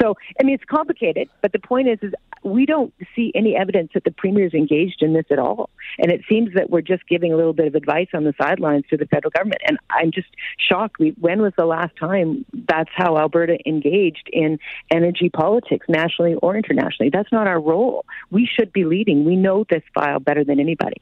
So, 0.00 0.14
I 0.38 0.44
mean, 0.44 0.54
it's 0.54 0.64
complicated, 0.64 1.28
but 1.40 1.52
the 1.52 1.58
point 1.58 1.88
is, 1.88 1.98
is 2.02 2.12
we 2.42 2.66
don't 2.66 2.92
see 3.14 3.32
any 3.34 3.56
evidence 3.56 3.90
that 3.94 4.04
the 4.04 4.10
premier 4.10 4.46
is 4.46 4.54
engaged 4.54 5.02
in 5.02 5.14
this 5.14 5.24
at 5.30 5.38
all. 5.38 5.70
And 5.98 6.12
it 6.12 6.20
seems 6.28 6.54
that 6.54 6.70
we're 6.70 6.82
just 6.82 7.08
giving 7.08 7.32
a 7.32 7.36
little 7.36 7.52
bit 7.52 7.66
of 7.66 7.74
advice 7.74 8.08
on 8.14 8.24
the 8.24 8.34
sidelines 8.40 8.84
to 8.90 8.96
the 8.96 9.06
federal 9.06 9.30
government. 9.30 9.62
And 9.66 9.78
I'm 9.90 10.12
just 10.12 10.28
shocked. 10.58 10.98
We, 10.98 11.10
when 11.18 11.42
was 11.42 11.54
the 11.56 11.64
last 11.64 11.96
time 11.96 12.44
that's 12.68 12.90
how 12.94 13.16
Alberta 13.16 13.58
engaged 13.66 14.28
in 14.32 14.58
energy 14.90 15.28
politics, 15.28 15.86
nationally 15.88 16.34
or 16.34 16.56
internationally? 16.56 17.10
That's 17.12 17.32
not 17.32 17.46
our 17.46 17.60
role. 17.60 18.04
We 18.30 18.46
should 18.46 18.72
be 18.72 18.84
leading. 18.84 19.24
We 19.24 19.36
know 19.36 19.64
this 19.68 19.82
file 19.94 20.20
better 20.20 20.44
than 20.44 20.60
anybody. 20.60 21.00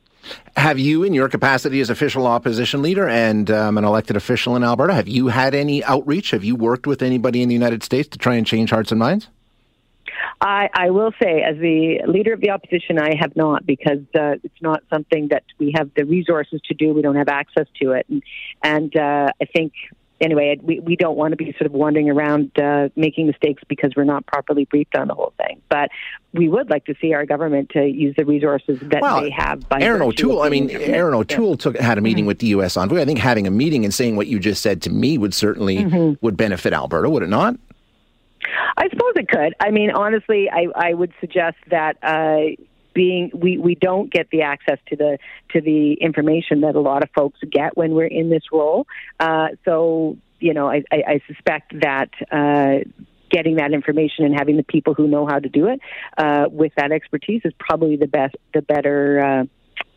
Have 0.57 0.79
you, 0.79 1.03
in 1.03 1.15
your 1.15 1.29
capacity 1.29 1.81
as 1.81 1.91
official 1.91 2.27
opposition 2.27 2.83
leader 2.83 3.09
and 3.09 3.51
um, 3.51 3.79
an 3.79 3.85
elected 3.85 4.17
official 4.17 4.57
in 4.57 4.65
Alberta, 4.65 4.95
have 4.95 5.09
you 5.09 5.29
had 5.29 5.55
any 5.55 5.83
outreach? 5.85 6.31
Have 6.31 6.45
you 6.45 6.57
worked 6.57 6.87
with 6.87 7.03
anybody 7.03 7.43
in 7.43 7.49
the 7.49 7.55
United 7.55 7.83
States 7.83 8.09
to 8.11 8.19
try 8.19 8.35
and 8.35 8.47
change 8.47 8.71
hearts 8.71 8.91
and 8.93 8.99
minds? 8.99 9.29
I, 10.41 10.69
I 10.75 10.91
will 10.91 11.13
say, 11.23 11.43
as 11.43 11.57
the 11.59 12.01
leader 12.07 12.33
of 12.33 12.41
the 12.41 12.51
opposition, 12.51 12.99
I 12.99 13.15
have 13.19 13.35
not 13.37 13.65
because 13.65 14.01
uh, 14.15 14.37
it's 14.43 14.61
not 14.61 14.83
something 14.91 15.29
that 15.29 15.45
we 15.59 15.73
have 15.77 15.91
the 15.97 16.05
resources 16.05 16.61
to 16.67 16.75
do. 16.75 16.93
We 16.93 17.03
don't 17.03 17.17
have 17.17 17.29
access 17.29 17.67
to 17.81 17.93
it, 17.93 18.07
and, 18.09 18.23
and 18.63 18.97
uh, 18.97 19.33
I 19.41 19.45
think 19.47 19.73
anyway, 20.21 20.59
we, 20.63 20.81
we 20.81 20.97
don't 20.97 21.17
want 21.17 21.33
to 21.33 21.37
be 21.37 21.53
sort 21.53 21.67
of 21.67 21.73
wandering 21.73 22.11
around 22.11 22.51
uh, 22.59 22.89
making 22.97 23.27
mistakes 23.27 23.63
because 23.69 23.93
we're 23.97 24.05
not 24.05 24.27
properly 24.27 24.65
briefed 24.65 24.97
on 24.97 25.09
the 25.09 25.15
whole 25.15 25.33
thing. 25.37 25.61
But 25.69 25.91
we 26.33 26.49
would 26.49 26.71
like 26.71 26.85
to 26.87 26.95
see 27.01 27.15
our 27.15 27.27
government 27.27 27.71
to 27.71 27.85
use 27.85 28.15
the 28.17 28.25
resources 28.25 28.79
that 28.83 29.03
well, 29.03 29.21
they 29.21 29.31
have. 29.31 29.69
By 29.69 29.81
Erin 29.81 30.03
O'Toole, 30.03 30.43
I 30.43 30.49
mean, 30.49 30.71
Erin 30.71 31.15
O'Toole 31.15 31.57
took 31.57 31.77
had 31.79 31.99
a 31.99 32.01
meeting 32.01 32.23
mm-hmm. 32.23 32.29
with 32.29 32.39
the 32.39 32.49
U.S. 32.49 32.77
envoy. 32.77 33.01
I 33.01 33.05
think 33.05 33.19
having 33.19 33.47
a 33.47 33.51
meeting 33.51 33.85
and 33.85 33.93
saying 33.93 34.17
what 34.17 34.27
you 34.27 34.39
just 34.39 34.63
said 34.63 34.83
to 34.83 34.91
me 34.91 35.19
would 35.19 35.35
certainly 35.35 35.79
mm-hmm. 35.79 36.15
would 36.25 36.37
benefit 36.37 36.73
Alberta, 36.73 37.11
would 37.11 37.23
it 37.23 37.29
not? 37.29 37.57
I 38.77 38.89
suppose 38.89 39.13
it 39.17 39.29
could. 39.29 39.55
I 39.61 39.71
mean, 39.71 39.91
honestly, 39.91 40.51
I, 40.51 40.67
I 40.75 40.95
would 40.95 41.13
suggest 41.21 41.57
that. 41.71 41.97
Uh, 42.03 42.63
being 42.95 43.31
we, 43.35 43.59
we 43.59 43.75
don't 43.75 44.11
get 44.11 44.31
the 44.31 44.43
access 44.43 44.79
to 44.89 44.97
the 44.97 45.19
to 45.51 45.61
the 45.61 45.95
information 45.95 46.63
that 46.63 46.75
a 46.75 46.81
lot 46.81 47.03
of 47.03 47.11
folks 47.11 47.39
get 47.51 47.77
when 47.77 47.93
we're 47.93 48.07
in 48.07 48.31
this 48.31 48.45
role. 48.53 48.87
Uh, 49.21 49.49
so 49.65 50.17
you 50.41 50.53
know, 50.53 50.69
I, 50.69 50.83
I, 50.91 51.03
I 51.07 51.21
suspect 51.27 51.81
that. 51.81 52.11
Uh, 52.31 52.89
getting 53.31 53.57
that 53.57 53.73
information 53.73 54.25
and 54.25 54.33
having 54.39 54.57
the 54.57 54.63
people 54.63 54.95
who 54.95 55.09
know 55.09 55.27
how 55.27 55.41
to 55.41 55.49
do 55.49 55.67
it 55.67 55.81
uh, 56.19 56.45
with 56.49 56.73
that 56.77 56.93
expertise 56.93 57.41
is 57.45 57.53
probably 57.59 57.97
the 57.97 58.07
best, 58.07 58.37
the 58.53 58.63
better, 58.63 59.19
uh, 59.19 59.45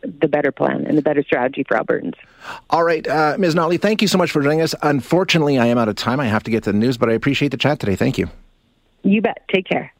the 0.02 0.26
better 0.26 0.50
plan 0.50 0.84
and 0.86 0.98
the 0.98 1.02
better 1.02 1.22
strategy 1.22 1.62
for 1.62 1.76
Albertans. 1.76 2.14
All 2.68 2.82
right, 2.82 3.06
uh, 3.06 3.36
Ms. 3.38 3.54
Notley, 3.54 3.80
thank 3.80 4.02
you 4.02 4.08
so 4.08 4.18
much 4.18 4.32
for 4.32 4.42
joining 4.42 4.60
us. 4.60 4.74
Unfortunately, 4.82 5.56
I 5.56 5.66
am 5.66 5.78
out 5.78 5.88
of 5.88 5.94
time. 5.94 6.18
I 6.18 6.26
have 6.26 6.42
to 6.44 6.50
get 6.50 6.64
to 6.64 6.72
the 6.72 6.78
news, 6.78 6.96
but 6.96 7.08
I 7.08 7.12
appreciate 7.12 7.50
the 7.50 7.56
chat 7.56 7.78
today. 7.78 7.94
Thank 7.94 8.18
you. 8.18 8.28
You 9.04 9.22
bet. 9.22 9.44
Take 9.54 9.68
care. 9.68 9.92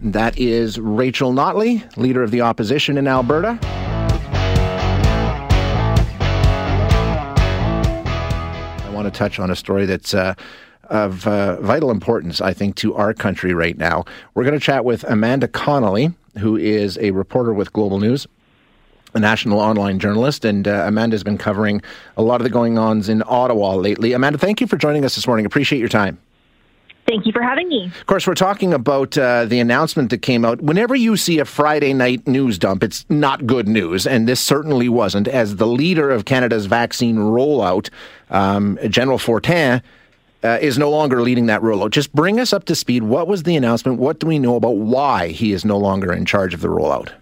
That 0.00 0.38
is 0.38 0.78
Rachel 0.78 1.32
Notley, 1.32 1.96
leader 1.96 2.22
of 2.22 2.30
the 2.30 2.42
opposition 2.42 2.98
in 2.98 3.08
Alberta. 3.08 3.58
I 8.82 8.90
want 8.92 9.06
to 9.06 9.10
touch 9.10 9.38
on 9.38 9.50
a 9.50 9.56
story 9.56 9.86
that's 9.86 10.12
uh, 10.12 10.34
of 10.84 11.26
uh, 11.26 11.60
vital 11.60 11.90
importance, 11.90 12.40
I 12.40 12.52
think, 12.52 12.76
to 12.76 12.94
our 12.94 13.14
country 13.14 13.54
right 13.54 13.76
now. 13.76 14.04
We're 14.34 14.44
going 14.44 14.54
to 14.54 14.60
chat 14.60 14.84
with 14.84 15.02
Amanda 15.04 15.48
Connolly, 15.48 16.12
who 16.38 16.56
is 16.56 16.98
a 16.98 17.10
reporter 17.12 17.52
with 17.54 17.72
Global 17.72 17.98
News 17.98 18.26
a 19.14 19.18
national 19.18 19.58
online 19.58 19.98
journalist, 19.98 20.44
and 20.44 20.68
uh, 20.68 20.84
Amanda's 20.86 21.24
been 21.24 21.38
covering 21.38 21.80
a 22.18 22.22
lot 22.22 22.40
of 22.40 22.44
the 22.44 22.50
going 22.50 22.76
ons 22.76 23.08
in 23.08 23.22
Ottawa 23.26 23.74
lately. 23.74 24.12
Amanda, 24.12 24.38
thank 24.38 24.60
you 24.60 24.66
for 24.66 24.76
joining 24.76 25.06
us 25.06 25.14
this 25.14 25.26
morning. 25.26 25.46
Appreciate 25.46 25.78
your 25.78 25.88
time. 25.88 26.18
Thank 27.06 27.24
you 27.24 27.32
for 27.32 27.42
having 27.42 27.68
me. 27.68 27.84
Of 27.86 28.06
course, 28.06 28.26
we're 28.26 28.34
talking 28.34 28.74
about 28.74 29.16
uh, 29.16 29.44
the 29.44 29.60
announcement 29.60 30.10
that 30.10 30.22
came 30.22 30.44
out. 30.44 30.60
Whenever 30.60 30.96
you 30.96 31.16
see 31.16 31.38
a 31.38 31.44
Friday 31.44 31.92
night 31.92 32.26
news 32.26 32.58
dump, 32.58 32.82
it's 32.82 33.06
not 33.08 33.46
good 33.46 33.68
news, 33.68 34.06
and 34.08 34.28
this 34.28 34.40
certainly 34.40 34.88
wasn't. 34.88 35.28
As 35.28 35.56
the 35.56 35.68
leader 35.68 36.10
of 36.10 36.24
Canada's 36.24 36.66
vaccine 36.66 37.16
rollout, 37.16 37.90
um, 38.30 38.76
General 38.88 39.18
Fortin 39.18 39.82
uh, 40.42 40.58
is 40.60 40.78
no 40.78 40.90
longer 40.90 41.22
leading 41.22 41.46
that 41.46 41.60
rollout. 41.60 41.90
Just 41.90 42.12
bring 42.12 42.40
us 42.40 42.52
up 42.52 42.64
to 42.64 42.74
speed. 42.74 43.04
What 43.04 43.28
was 43.28 43.44
the 43.44 43.54
announcement? 43.54 44.00
What 44.00 44.18
do 44.18 44.26
we 44.26 44.40
know 44.40 44.56
about 44.56 44.76
why 44.76 45.28
he 45.28 45.52
is 45.52 45.64
no 45.64 45.78
longer 45.78 46.12
in 46.12 46.24
charge 46.24 46.54
of 46.54 46.60
the 46.60 46.68
rollout? 46.68 47.12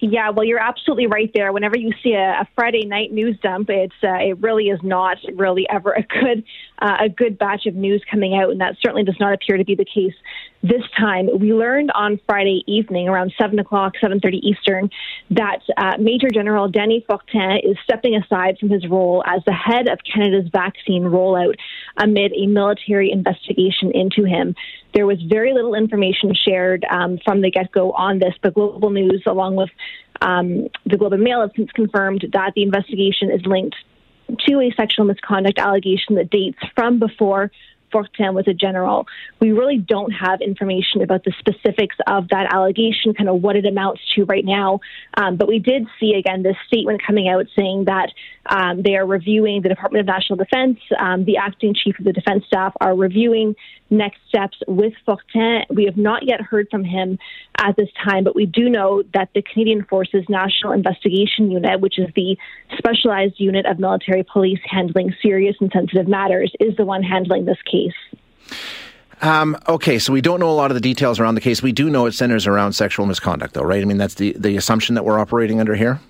Yeah, 0.00 0.30
well, 0.30 0.44
you're 0.44 0.58
absolutely 0.58 1.06
right 1.06 1.30
there. 1.34 1.52
Whenever 1.52 1.76
you 1.76 1.92
see 2.02 2.14
a, 2.14 2.40
a 2.40 2.48
Friday 2.54 2.86
night 2.86 3.12
news 3.12 3.38
dump, 3.42 3.68
it's 3.68 3.94
uh, 4.02 4.14
it 4.14 4.38
really 4.40 4.68
is 4.68 4.80
not 4.82 5.18
really 5.34 5.68
ever 5.68 5.92
a 5.92 6.02
good 6.02 6.42
uh, 6.80 6.96
a 7.00 7.08
good 7.08 7.36
batch 7.38 7.66
of 7.66 7.74
news 7.74 8.02
coming 8.10 8.34
out, 8.34 8.50
and 8.50 8.60
that 8.62 8.76
certainly 8.82 9.04
does 9.04 9.20
not 9.20 9.34
appear 9.34 9.58
to 9.58 9.64
be 9.64 9.74
the 9.74 9.84
case 9.84 10.14
this 10.62 10.82
time. 10.98 11.28
We 11.38 11.54
learned 11.54 11.90
on 11.94 12.20
Friday 12.26 12.62
evening 12.66 13.08
around 13.08 13.32
seven 13.40 13.58
o'clock, 13.58 13.94
seven 14.00 14.20
thirty 14.20 14.38
Eastern, 14.46 14.90
that 15.30 15.60
uh, 15.76 15.96
Major 15.98 16.28
General 16.32 16.68
Denis 16.68 17.02
Fortin 17.08 17.60
is 17.62 17.76
stepping 17.84 18.14
aside 18.14 18.58
from 18.58 18.68
his 18.68 18.86
role 18.86 19.24
as 19.26 19.42
the 19.46 19.54
head 19.54 19.88
of 19.88 19.98
Canada's 20.04 20.50
vaccine 20.52 21.04
rollout 21.04 21.54
amid 21.96 22.32
a 22.34 22.46
military 22.46 23.10
investigation 23.10 23.92
into 23.94 24.24
him. 24.24 24.54
There 24.94 25.06
was 25.06 25.18
very 25.22 25.54
little 25.54 25.74
information 25.74 26.34
shared 26.34 26.84
um, 26.90 27.18
from 27.24 27.40
the 27.40 27.50
get 27.50 27.72
go 27.72 27.92
on 27.92 28.18
this, 28.18 28.34
but 28.42 28.54
Global 28.54 28.90
News, 28.90 29.22
along 29.26 29.56
with 29.56 29.70
um, 30.20 30.68
the 30.84 30.98
Globe 30.98 31.14
and 31.14 31.22
Mail, 31.22 31.40
have 31.40 31.52
since 31.56 31.70
confirmed 31.72 32.26
that 32.32 32.52
the 32.54 32.62
investigation 32.62 33.30
is 33.30 33.40
linked 33.46 33.76
to 34.46 34.60
a 34.60 34.70
sexual 34.76 35.04
misconduct 35.06 35.58
allegation 35.58 36.16
that 36.16 36.30
dates 36.30 36.58
from 36.74 36.98
before 36.98 37.50
Fortin 37.92 38.34
was 38.34 38.46
a 38.48 38.54
general. 38.54 39.06
We 39.40 39.52
really 39.52 39.78
don't 39.78 40.10
have 40.10 40.40
information 40.40 41.02
about 41.02 41.24
the 41.24 41.32
specifics 41.38 41.96
of 42.06 42.28
that 42.28 42.52
allegation, 42.52 43.14
kind 43.14 43.28
of 43.28 43.42
what 43.42 43.56
it 43.56 43.66
amounts 43.66 44.00
to 44.14 44.24
right 44.24 44.44
now. 44.44 44.80
Um, 45.14 45.36
but 45.36 45.48
we 45.48 45.58
did 45.58 45.86
see, 45.98 46.14
again, 46.14 46.42
this 46.42 46.56
statement 46.66 47.02
coming 47.06 47.28
out 47.28 47.46
saying 47.56 47.84
that 47.86 48.10
um, 48.46 48.82
they 48.82 48.96
are 48.96 49.06
reviewing, 49.06 49.62
the 49.62 49.68
Department 49.68 50.00
of 50.00 50.06
National 50.06 50.36
Defense, 50.36 50.78
um, 50.98 51.24
the 51.24 51.36
acting 51.36 51.74
chief 51.74 51.98
of 51.98 52.04
the 52.04 52.12
defense 52.12 52.44
staff 52.46 52.74
are 52.80 52.94
reviewing 52.94 53.54
next 53.90 54.20
steps 54.28 54.58
with 54.66 54.92
Fortin. 55.04 55.64
We 55.68 55.84
have 55.84 55.96
not 55.96 56.22
yet 56.26 56.40
heard 56.40 56.68
from 56.70 56.84
him 56.84 57.18
at 57.58 57.76
this 57.76 57.88
time, 58.04 58.24
but 58.24 58.34
we 58.34 58.46
do 58.46 58.68
know 58.68 59.02
that 59.14 59.30
the 59.34 59.42
Canadian 59.42 59.84
Forces 59.84 60.24
National 60.28 60.72
Investigation 60.72 61.50
Unit, 61.50 61.80
which 61.80 61.98
is 61.98 62.08
the 62.14 62.36
specialized 62.78 63.34
unit 63.38 63.66
of 63.66 63.78
military 63.78 64.24
police 64.24 64.60
handling 64.64 65.14
serious 65.22 65.56
and 65.60 65.70
sensitive 65.72 66.08
matters, 66.08 66.52
is 66.60 66.76
the 66.76 66.84
one 66.84 67.02
handling 67.02 67.44
this 67.44 67.58
case. 67.70 67.92
Um, 69.22 69.58
okay, 69.68 69.98
so 69.98 70.12
we 70.12 70.22
don't 70.22 70.40
know 70.40 70.48
a 70.48 70.52
lot 70.52 70.70
of 70.70 70.74
the 70.74 70.80
details 70.80 71.20
around 71.20 71.34
the 71.34 71.42
case. 71.42 71.62
We 71.62 71.72
do 71.72 71.90
know 71.90 72.06
it 72.06 72.12
centers 72.12 72.46
around 72.46 72.72
sexual 72.72 73.04
misconduct, 73.04 73.52
though, 73.52 73.62
right? 73.62 73.82
I 73.82 73.84
mean, 73.84 73.98
that's 73.98 74.14
the, 74.14 74.32
the 74.38 74.56
assumption 74.56 74.94
that 74.94 75.04
we're 75.04 75.18
operating 75.18 75.60
under 75.60 75.74
here? 75.74 76.00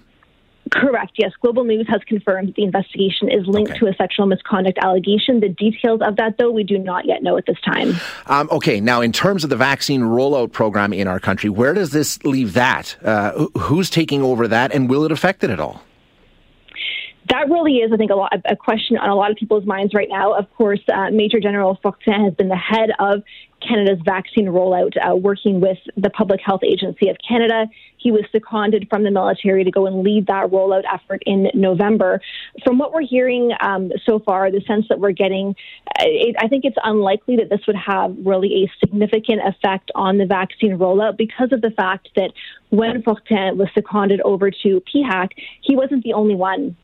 Correct. 0.71 1.13
Yes, 1.17 1.33
Global 1.41 1.65
News 1.65 1.87
has 1.89 2.01
confirmed 2.07 2.55
the 2.57 2.65
investigation 2.65 3.29
is 3.29 3.47
linked 3.47 3.73
okay. 3.73 3.81
to 3.81 3.87
a 3.89 3.95
sexual 3.95 4.27
misconduct 4.27 4.79
allegation. 4.83 5.41
The 5.41 5.49
details 5.49 6.01
of 6.03 6.17
that, 6.17 6.37
though, 6.39 6.51
we 6.51 6.65
do 6.65 6.79
not 6.79 7.07
yet 7.07 7.23
know 7.23 7.37
at 7.37 7.47
this 7.47 7.61
time. 7.61 7.95
Um, 8.27 8.49
okay. 8.53 8.81
Now, 8.81 9.01
in 9.01 9.13
terms 9.13 9.45
of 9.45 9.51
the 9.51 9.57
vaccine 9.57 10.03
rollout 10.03 10.53
program 10.53 10.93
in 10.93 11.07
our 11.09 11.21
country, 11.21 11.51
where 11.51 11.75
does 11.75 11.91
this 11.91 12.23
leave 12.25 12.53
that? 12.55 12.97
Uh, 13.05 13.47
who's 13.59 13.91
taking 13.91 14.23
over 14.23 14.49
that, 14.49 14.73
and 14.73 14.89
will 14.89 15.05
it 15.05 15.13
affect 15.13 15.45
it 15.45 15.51
at 15.51 15.61
all? 15.61 15.83
That 17.31 17.49
really 17.49 17.77
is, 17.77 17.93
I 17.93 17.97
think, 17.97 18.11
a, 18.11 18.15
lot, 18.15 18.33
a 18.45 18.57
question 18.57 18.97
on 18.97 19.09
a 19.09 19.15
lot 19.15 19.31
of 19.31 19.37
people's 19.37 19.65
minds 19.65 19.95
right 19.95 20.09
now. 20.11 20.35
Of 20.35 20.53
course, 20.57 20.81
uh, 20.93 21.11
Major 21.13 21.39
General 21.41 21.79
Fortin 21.81 22.25
has 22.25 22.35
been 22.35 22.49
the 22.49 22.57
head 22.57 22.91
of 22.99 23.23
Canada's 23.67 24.01
vaccine 24.05 24.47
rollout, 24.47 24.97
uh, 24.97 25.15
working 25.15 25.61
with 25.61 25.79
the 25.97 26.11
Public 26.11 26.41
Health 26.45 26.63
Agency 26.65 27.09
of 27.09 27.17
Canada. 27.27 27.67
He 27.99 28.11
was 28.11 28.23
seconded 28.33 28.89
from 28.89 29.05
the 29.05 29.11
military 29.11 29.65
to 29.65 29.71
go 29.71 29.87
and 29.87 30.03
lead 30.03 30.27
that 30.27 30.51
rollout 30.51 30.83
effort 30.93 31.23
in 31.27 31.49
November. 31.55 32.21
From 32.65 32.79
what 32.79 32.93
we're 32.93 33.07
hearing 33.07 33.53
um, 33.61 33.93
so 34.05 34.19
far, 34.19 34.51
the 34.51 34.63
sense 34.67 34.87
that 34.89 34.99
we're 34.99 35.13
getting, 35.13 35.55
uh, 35.89 36.05
it, 36.07 36.37
I 36.41 36.49
think 36.49 36.65
it's 36.65 36.79
unlikely 36.83 37.37
that 37.37 37.51
this 37.51 37.61
would 37.67 37.77
have 37.77 38.17
really 38.25 38.65
a 38.65 38.73
significant 38.81 39.43
effect 39.47 39.91
on 39.95 40.19
the 40.19 40.27
vaccine 40.27 40.79
rollout 40.79 41.17
because 41.17 41.53
of 41.53 41.61
the 41.61 41.71
fact 41.71 42.09
that 42.17 42.33
when 42.71 43.03
Fortin 43.03 43.59
was 43.59 43.69
seconded 43.75 44.21
over 44.23 44.51
to 44.51 44.83
PHAC, 44.93 45.29
he 45.61 45.77
wasn't 45.77 46.03
the 46.03 46.15
only 46.15 46.35
one 46.35 46.77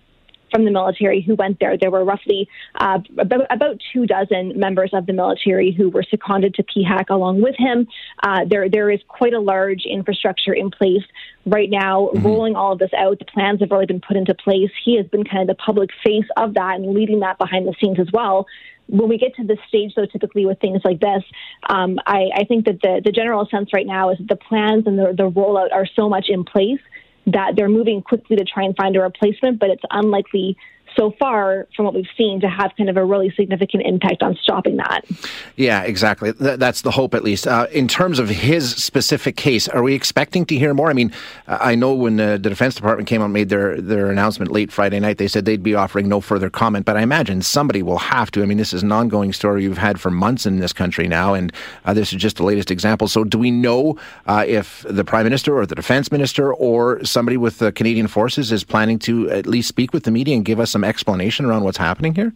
from 0.51 0.65
the 0.65 0.71
military 0.71 1.21
who 1.21 1.35
went 1.35 1.59
there. 1.61 1.77
There 1.79 1.91
were 1.91 2.05
roughly 2.05 2.49
uh, 2.75 2.99
about, 3.19 3.47
about, 3.51 3.77
two 3.93 4.07
dozen 4.07 4.59
members 4.59 4.91
of 4.93 5.07
the 5.07 5.13
military 5.13 5.73
who 5.73 5.91
were 5.91 6.03
seconded 6.03 6.55
to 6.55 6.63
PHAC 6.63 7.11
along 7.11 7.43
with 7.43 7.55
him. 7.57 7.89
Uh, 8.23 8.45
there, 8.49 8.69
there 8.69 8.91
is 8.91 9.01
quite 9.09 9.35
a 9.35 9.41
large 9.41 9.85
infrastructure 9.85 10.55
in 10.55 10.71
place 10.71 11.03
right 11.45 11.71
now, 11.71 12.11
mm-hmm. 12.13 12.25
rolling 12.25 12.57
all 12.57 12.73
of 12.73 12.79
this 12.79 12.93
out. 12.97 13.19
The 13.19 13.25
plans 13.25 13.61
have 13.61 13.71
really 13.71 13.87
been 13.87 14.01
put 14.01 14.17
into 14.17 14.35
place. 14.35 14.71
He 14.85 14.97
has 14.97 15.07
been 15.07 15.25
kind 15.25 15.43
of 15.43 15.57
the 15.57 15.63
public 15.63 15.91
face 16.05 16.27
of 16.37 16.55
that 16.55 16.77
and 16.77 16.95
leading 16.95 17.21
that 17.21 17.39
behind 17.39 17.67
the 17.67 17.75
scenes 17.81 17.99
as 18.01 18.09
well 18.13 18.47
when 18.89 19.09
we 19.09 19.19
get 19.19 19.35
to 19.37 19.45
this 19.45 19.59
stage, 19.69 19.93
though, 19.97 20.07
typically 20.07 20.47
with 20.47 20.61
things 20.61 20.81
like 20.85 21.01
this, 21.01 21.25
um, 21.69 21.99
I, 22.07 22.29
I, 22.35 22.45
think 22.45 22.67
that 22.67 22.81
the, 22.83 23.01
the 23.05 23.11
general 23.11 23.47
sense 23.51 23.73
right 23.73 23.87
now 23.87 24.11
is 24.11 24.19
that 24.19 24.29
the 24.29 24.37
plans 24.37 24.87
and 24.87 24.99
the, 24.99 25.13
the 25.17 25.29
rollout 25.29 25.73
are 25.73 25.87
so 25.97 26.09
much 26.09 26.27
in 26.29 26.45
place 26.45 26.79
that 27.27 27.57
they're 27.57 27.69
moving 27.69 28.03
quickly 28.03 28.37
to 28.37 28.45
try 28.45 28.63
and 28.65 28.77
find 28.77 28.97
a 28.97 29.01
replacement, 29.01 29.59
but 29.59 29.71
it's 29.71 29.83
unlikely 29.91 30.57
so 30.97 31.13
far, 31.19 31.67
from 31.77 31.85
what 31.85 31.95
we've 31.95 32.05
seen, 32.17 32.41
to 32.41 32.49
have 32.49 32.73
kind 32.77 32.89
of 32.89 32.97
a 32.97 33.05
really 33.05 33.31
significant 33.37 33.85
impact 33.87 34.23
on 34.23 34.35
stopping 34.43 34.77
that. 34.77 35.05
Yeah, 35.57 35.83
exactly. 35.83 36.33
Th- 36.33 36.59
that's 36.59 36.83
the 36.83 36.91
hope, 36.91 37.15
at 37.15 37.23
least. 37.23 37.47
Uh, 37.47 37.67
in 37.73 37.89
terms 37.89 38.19
of 38.19 38.29
his 38.29 38.75
specific 38.75 39.37
case, 39.37 39.69
are 39.69 39.83
we 39.83 39.95
expecting 39.95 40.47
to 40.47 40.59
hear 40.59 40.75
more? 40.75 40.91
I 40.91 40.95
mean, 40.95 41.13
I 41.47 41.75
know 41.75 41.95
when 41.95 42.19
uh, 42.19 42.33
the 42.33 42.51
Defense 42.51 42.75
Department 42.75 43.09
came 43.09 43.21
out 43.21 43.27
and 43.27 43.35
made 43.35 43.49
their, 43.49 43.81
their 43.81 44.11
announcement 44.11 44.51
late 44.51 44.73
Friday 44.73 44.99
night, 44.99 45.19
they 45.19 45.29
said 45.29 45.45
they'd 45.45 45.63
be 45.63 45.75
offering 45.75 46.09
no 46.09 46.21
further 46.21 46.51
comment, 46.51 46.87
but 46.87 46.97
I 46.97 47.03
imagine 47.03 47.43
somebody 47.43 47.83
will 47.83 47.99
have 47.99 48.31
to. 48.33 48.43
I 48.43 48.47
mean, 48.47 48.59
this 48.59 48.73
is 48.73 48.83
an 48.83 48.93
ongoing 48.93 49.33
story 49.33 49.63
you've 49.63 49.79
had 49.79 50.01
for 50.01 50.11
months 50.11 50.47
in 50.47 50.59
this 50.59 50.73
country 50.73 51.09
now, 51.09 51.35
and 51.35 51.53
uh, 51.85 51.95
this 51.95 52.13
is 52.13 52.21
just 52.21 52.37
the 52.37 52.45
latest 52.45 52.71
example. 52.71 53.09
So, 53.09 53.25
do 53.25 53.39
we 53.39 53.51
know 53.51 53.99
uh, 54.27 54.45
if 54.47 54.85
the 54.89 55.05
Prime 55.05 55.25
Minister 55.25 55.57
or 55.57 55.67
the 55.67 55.75
Defense 55.75 56.11
Minister 56.11 56.53
or 56.53 57.05
somebody 57.05 57.37
with 57.37 57.59
the 57.59 57.73
Canadian 57.73 58.07
Forces 58.07 58.53
is 58.53 58.65
planning 58.65 58.99
to 59.01 59.31
at 59.31 59.47
least 59.47 59.69
speak 59.69 59.93
with 59.93 60.05
the 60.05 60.11
media 60.11 60.35
and 60.35 60.45
give 60.45 60.61
us 60.61 60.71
some 60.71 60.85
explanation 60.87 61.45
around 61.45 61.65
what's 61.65 61.79
happening 61.79 62.15
here? 62.15 62.33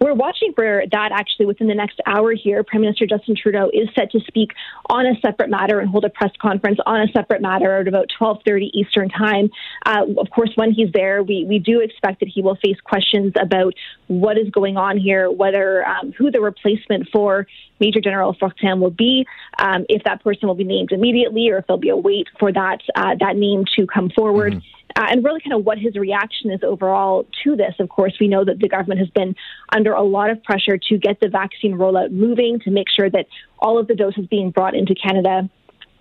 We're 0.00 0.14
watching 0.14 0.52
for 0.54 0.84
that 0.92 1.10
actually 1.12 1.46
within 1.46 1.66
the 1.66 1.74
next 1.74 2.00
hour 2.06 2.32
here. 2.32 2.62
Prime 2.62 2.82
Minister 2.82 3.06
Justin 3.06 3.34
Trudeau 3.34 3.68
is 3.72 3.88
set 3.98 4.12
to 4.12 4.20
speak 4.20 4.52
on 4.88 5.06
a 5.06 5.18
separate 5.20 5.50
matter 5.50 5.80
and 5.80 5.90
hold 5.90 6.04
a 6.04 6.10
press 6.10 6.30
conference 6.40 6.78
on 6.86 7.00
a 7.00 7.08
separate 7.08 7.42
matter 7.42 7.78
at 7.78 7.88
about 7.88 8.06
12:30 8.18 8.70
Eastern 8.74 9.08
Time. 9.08 9.50
Uh, 9.84 10.06
of 10.18 10.30
course, 10.30 10.50
when 10.54 10.72
he's 10.72 10.92
there, 10.92 11.22
we, 11.22 11.44
we 11.48 11.58
do 11.58 11.80
expect 11.80 12.20
that 12.20 12.28
he 12.28 12.42
will 12.42 12.56
face 12.56 12.78
questions 12.84 13.32
about 13.40 13.74
what 14.06 14.38
is 14.38 14.48
going 14.50 14.76
on 14.76 14.98
here, 14.98 15.30
whether 15.30 15.86
um, 15.86 16.12
who 16.12 16.30
the 16.30 16.40
replacement 16.40 17.08
for 17.12 17.46
Major 17.80 18.00
General 18.00 18.34
Fortin 18.34 18.80
will 18.80 18.90
be, 18.90 19.26
um, 19.58 19.84
if 19.88 20.04
that 20.04 20.22
person 20.22 20.46
will 20.46 20.54
be 20.54 20.64
named 20.64 20.92
immediately, 20.92 21.50
or 21.50 21.58
if 21.58 21.66
there'll 21.66 21.80
be 21.80 21.88
a 21.88 21.96
wait 21.96 22.28
for 22.38 22.52
that 22.52 22.80
uh, 22.94 23.16
that 23.18 23.36
name 23.36 23.64
to 23.76 23.86
come 23.86 24.10
forward. 24.10 24.54
Mm-hmm 24.54 24.77
uh, 24.98 25.06
and 25.08 25.24
really 25.24 25.40
kind 25.40 25.52
of 25.52 25.64
what 25.64 25.78
his 25.78 25.94
reaction 25.94 26.50
is 26.50 26.60
overall 26.64 27.24
to 27.44 27.54
this. 27.54 27.74
Of 27.78 27.88
course, 27.88 28.14
we 28.20 28.26
know 28.26 28.44
that 28.44 28.58
the 28.58 28.68
government 28.68 28.98
has 28.98 29.08
been 29.10 29.36
under 29.72 29.92
a 29.92 30.02
lot 30.02 30.28
of 30.28 30.42
pressure 30.42 30.76
to 30.76 30.98
get 30.98 31.20
the 31.20 31.28
vaccine 31.28 31.74
rollout 31.74 32.10
moving, 32.10 32.58
to 32.64 32.70
make 32.70 32.88
sure 32.90 33.08
that 33.08 33.26
all 33.60 33.78
of 33.78 33.86
the 33.86 33.94
doses 33.94 34.26
being 34.26 34.50
brought 34.50 34.74
into 34.74 34.96
Canada 34.96 35.48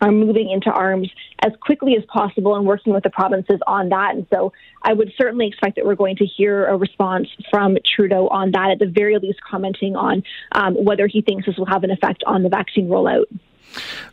are 0.01 0.11
moving 0.11 0.49
into 0.49 0.71
arms 0.71 1.09
as 1.43 1.51
quickly 1.59 1.95
as 1.95 2.03
possible 2.05 2.55
and 2.55 2.65
working 2.65 2.91
with 2.91 3.03
the 3.03 3.09
provinces 3.09 3.59
on 3.67 3.89
that. 3.89 4.15
And 4.15 4.25
so 4.33 4.51
I 4.81 4.93
would 4.93 5.11
certainly 5.15 5.47
expect 5.47 5.75
that 5.75 5.85
we're 5.85 5.95
going 5.95 6.15
to 6.17 6.25
hear 6.25 6.65
a 6.65 6.75
response 6.75 7.27
from 7.51 7.77
Trudeau 7.95 8.27
on 8.29 8.51
that, 8.51 8.71
at 8.71 8.79
the 8.79 8.87
very 8.87 9.17
least, 9.19 9.39
commenting 9.47 9.95
on 9.95 10.23
um, 10.53 10.73
whether 10.73 11.05
he 11.05 11.21
thinks 11.21 11.45
this 11.45 11.57
will 11.57 11.65
have 11.67 11.83
an 11.83 11.91
effect 11.91 12.23
on 12.25 12.41
the 12.41 12.49
vaccine 12.49 12.87
rollout. 12.87 13.25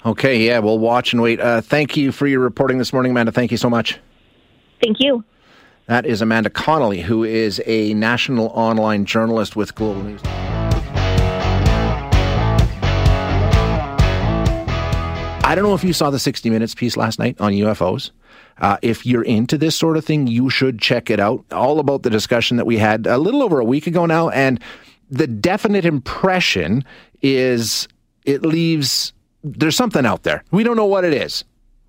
Okay, 0.05 0.47
yeah, 0.47 0.59
we'll 0.59 0.79
watch 0.79 1.15
and 1.15 1.23
wait. 1.23 1.41
Uh, 1.41 1.63
thank 1.63 1.97
you 1.97 2.13
for 2.13 2.27
your 2.27 2.41
reporting 2.41 2.77
this 2.77 2.93
morning, 2.93 3.13
Amanda. 3.13 3.33
Thank 3.33 3.51
you 3.51 3.57
so 3.57 3.71
much. 3.71 3.99
Thank 4.85 5.01
you. 5.01 5.25
That 5.87 6.05
is 6.05 6.21
Amanda 6.21 6.51
Connolly, 6.51 7.01
who 7.01 7.25
is 7.25 7.63
a 7.65 7.95
national 7.95 8.49
online 8.49 9.07
journalist 9.07 9.57
with 9.57 9.75
Global 9.75 10.03
News. 10.03 10.21
I 15.43 15.55
don't 15.55 15.65
know 15.65 15.73
if 15.73 15.85
you 15.85 15.95
saw 15.95 16.11
the 16.11 16.19
60 16.19 16.51
Minutes 16.51 16.75
piece 16.75 16.99
last 16.99 17.19
night 17.19 17.41
on 17.41 17.53
UFOs. 17.53 18.11
Uh, 18.59 18.77
if 18.83 19.07
you're 19.07 19.23
into 19.23 19.57
this 19.57 19.75
sort 19.75 19.97
of 19.97 20.05
thing, 20.05 20.27
you 20.27 20.51
should 20.51 20.81
check 20.81 21.09
it 21.09 21.19
out. 21.19 21.43
All 21.51 21.81
about 21.81 22.03
the 22.03 22.11
discussion 22.11 22.59
that 22.59 22.67
we 22.67 22.77
had 22.77 23.07
a 23.07 23.17
little 23.17 23.43
over 23.43 23.61
a 23.61 23.65
week 23.65 23.87
ago 23.87 24.05
now. 24.05 24.29
And 24.29 24.61
the 25.11 25.27
definite 25.27 25.87
impression 25.87 26.85
is 27.23 27.89
it 28.27 28.43
leaves, 28.43 29.15
there's 29.43 29.77
something 29.77 30.05
out 30.05 30.25
there. 30.25 30.45
We 30.51 30.63
don't 30.63 30.77
know 30.77 30.85
what 30.85 31.05
it 31.05 31.15
is. 31.15 31.43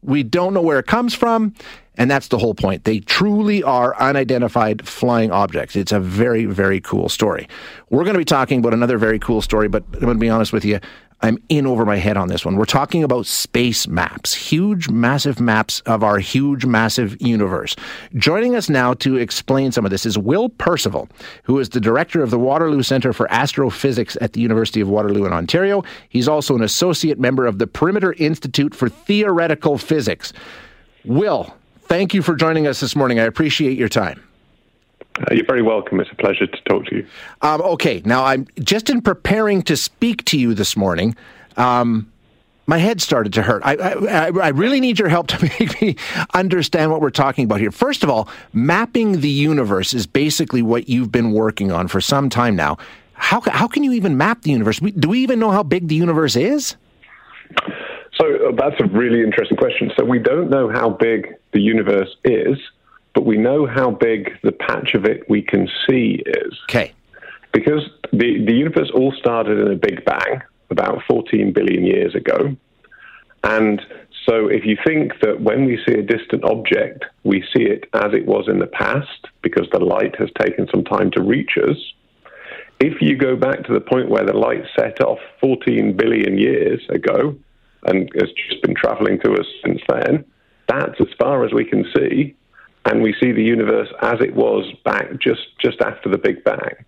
We 0.05 0.23
don't 0.23 0.53
know 0.53 0.61
where 0.61 0.79
it 0.79 0.87
comes 0.87 1.13
from. 1.13 1.53
And 1.97 2.11
that's 2.11 2.27
the 2.27 2.37
whole 2.37 2.53
point. 2.53 2.83
They 2.83 2.99
truly 2.99 3.63
are 3.63 3.95
unidentified 3.95 4.85
flying 4.85 5.31
objects. 5.31 5.75
It's 5.75 5.91
a 5.93 5.99
very, 5.99 6.45
very 6.45 6.81
cool 6.81 7.07
story. 7.07 7.47
We're 7.89 8.03
going 8.03 8.15
to 8.15 8.19
be 8.19 8.25
talking 8.25 8.59
about 8.59 8.73
another 8.73 8.97
very 8.97 9.17
cool 9.17 9.41
story, 9.41 9.69
but 9.69 9.83
I'm 9.93 10.01
going 10.01 10.17
to 10.17 10.19
be 10.19 10.29
honest 10.29 10.51
with 10.51 10.65
you. 10.65 10.79
I'm 11.21 11.41
in 11.49 11.65
over 11.65 11.85
my 11.85 11.95
head 11.95 12.17
on 12.17 12.27
this 12.27 12.45
one. 12.45 12.55
We're 12.55 12.65
talking 12.65 13.03
about 13.03 13.25
space 13.25 13.87
maps, 13.87 14.33
huge, 14.33 14.89
massive 14.89 15.39
maps 15.39 15.79
of 15.81 16.03
our 16.03 16.19
huge, 16.19 16.65
massive 16.65 17.19
universe. 17.21 17.75
Joining 18.15 18.55
us 18.55 18.69
now 18.69 18.93
to 18.95 19.15
explain 19.15 19.71
some 19.71 19.85
of 19.85 19.91
this 19.91 20.05
is 20.05 20.17
Will 20.17 20.49
Percival, 20.49 21.09
who 21.43 21.57
is 21.59 21.69
the 21.69 21.79
director 21.79 22.21
of 22.21 22.31
the 22.31 22.39
Waterloo 22.39 22.83
Centre 22.83 23.13
for 23.13 23.31
Astrophysics 23.31 24.17
at 24.21 24.33
the 24.33 24.41
University 24.41 24.81
of 24.81 24.89
Waterloo 24.89 25.25
in 25.25 25.33
Ontario. 25.33 25.83
He's 26.09 26.27
also 26.27 26.55
an 26.55 26.63
associate 26.63 27.19
member 27.19 27.47
of 27.47 27.59
the 27.59 27.67
Perimeter 27.67 28.13
Institute 28.13 28.75
for 28.75 28.89
Theoretical 28.89 29.77
Physics. 29.77 30.33
Will, 31.05 31.55
thank 31.83 32.13
you 32.13 32.21
for 32.21 32.35
joining 32.35 32.67
us 32.67 32.81
this 32.81 32.95
morning. 32.95 33.19
I 33.19 33.23
appreciate 33.23 33.77
your 33.77 33.89
time. 33.89 34.21
Uh, 35.19 35.33
you're 35.33 35.45
very 35.45 35.61
welcome. 35.61 35.99
It's 35.99 36.11
a 36.11 36.15
pleasure 36.15 36.45
to 36.45 36.61
talk 36.63 36.85
to 36.87 36.97
you. 36.97 37.07
Um, 37.41 37.61
okay, 37.61 38.01
now 38.03 38.25
I'm 38.25 38.47
just 38.59 38.89
in 38.89 39.01
preparing 39.01 39.61
to 39.63 39.77
speak 39.77 40.25
to 40.25 40.37
you 40.37 40.53
this 40.53 40.75
morning. 40.75 41.15
Um, 41.55 42.11
my 42.67 42.79
head 42.79 43.01
started 43.01 43.31
to 43.33 43.41
hurt. 43.41 43.61
I, 43.63 43.75
I, 43.75 44.25
I, 44.27 44.47
really 44.49 44.79
need 44.79 44.97
your 44.97 45.07
help 45.07 45.27
to 45.33 45.41
make 45.41 45.81
me 45.81 45.95
understand 46.33 46.91
what 46.91 46.99
we're 46.99 47.11
talking 47.11 47.45
about 47.45 47.59
here. 47.59 47.71
First 47.71 48.03
of 48.03 48.09
all, 48.09 48.27
mapping 48.53 49.21
the 49.21 49.29
universe 49.29 49.93
is 49.93 50.05
basically 50.05 50.61
what 50.61 50.89
you've 50.89 51.11
been 51.11 51.31
working 51.31 51.71
on 51.71 51.87
for 51.87 52.01
some 52.01 52.29
time 52.29 52.55
now. 52.55 52.77
How, 53.13 53.39
how 53.41 53.67
can 53.67 53.83
you 53.83 53.93
even 53.93 54.17
map 54.17 54.41
the 54.41 54.51
universe? 54.51 54.79
Do 54.79 55.07
we 55.07 55.19
even 55.19 55.39
know 55.39 55.51
how 55.51 55.63
big 55.63 55.87
the 55.87 55.95
universe 55.95 56.35
is? 56.35 56.75
So 58.19 58.49
uh, 58.49 58.51
that's 58.57 58.79
a 58.81 58.85
really 58.87 59.21
interesting 59.21 59.57
question. 59.57 59.91
So 59.95 60.03
we 60.03 60.19
don't 60.19 60.49
know 60.49 60.69
how 60.69 60.89
big 60.89 61.35
the 61.53 61.61
universe 61.61 62.13
is 62.25 62.57
but 63.15 63.25
we 63.25 63.37
know 63.37 63.65
how 63.65 63.89
big 63.89 64.37
the 64.43 64.51
patch 64.51 64.93
of 64.93 65.05
it 65.05 65.27
we 65.29 65.41
can 65.41 65.67
see 65.89 66.21
is. 66.25 66.59
Okay. 66.69 66.93
Because 67.53 67.89
the, 68.11 68.43
the 68.45 68.53
universe 68.53 68.91
all 68.93 69.13
started 69.17 69.57
in 69.57 69.71
a 69.71 69.75
big 69.75 70.03
bang 70.03 70.41
about 70.69 71.01
14 71.07 71.53
billion 71.53 71.85
years 71.85 72.13
ago. 72.13 72.55
And 73.43 73.81
so 74.27 74.47
if 74.47 74.65
you 74.65 74.77
think 74.85 75.13
that 75.21 75.39
when 75.39 75.65
we 75.65 75.79
see 75.87 75.93
a 75.93 76.01
distant 76.01 76.43
object, 76.43 77.05
we 77.23 77.41
see 77.55 77.63
it 77.63 77.85
as 77.93 78.13
it 78.13 78.25
was 78.25 78.49
in 78.49 78.59
the 78.59 78.67
past 78.67 79.27
because 79.41 79.67
the 79.71 79.79
light 79.79 80.15
has 80.17 80.29
taken 80.39 80.67
some 80.69 80.83
time 80.83 81.09
to 81.11 81.21
reach 81.21 81.51
us. 81.57 81.77
If 82.81 83.01
you 83.01 83.15
go 83.15 83.37
back 83.37 83.63
to 83.65 83.73
the 83.73 83.79
point 83.79 84.09
where 84.09 84.25
the 84.25 84.33
light 84.33 84.63
set 84.77 84.99
off 84.99 85.19
14 85.39 85.95
billion 85.95 86.37
years 86.37 86.81
ago 86.89 87.37
and 87.85 88.09
has 88.19 88.29
just 88.49 88.61
been 88.63 88.75
traveling 88.75 89.19
to 89.23 89.33
us 89.33 89.45
since 89.63 89.79
then, 89.87 90.25
that's 90.67 90.99
as 90.99 91.07
far 91.17 91.45
as 91.45 91.53
we 91.53 91.63
can 91.63 91.85
see 91.95 92.35
and 92.85 93.01
we 93.01 93.15
see 93.19 93.31
the 93.31 93.43
universe 93.43 93.89
as 94.01 94.21
it 94.21 94.35
was 94.35 94.71
back 94.83 95.19
just, 95.19 95.41
just 95.59 95.81
after 95.81 96.09
the 96.09 96.17
Big 96.17 96.43
Bang. 96.43 96.85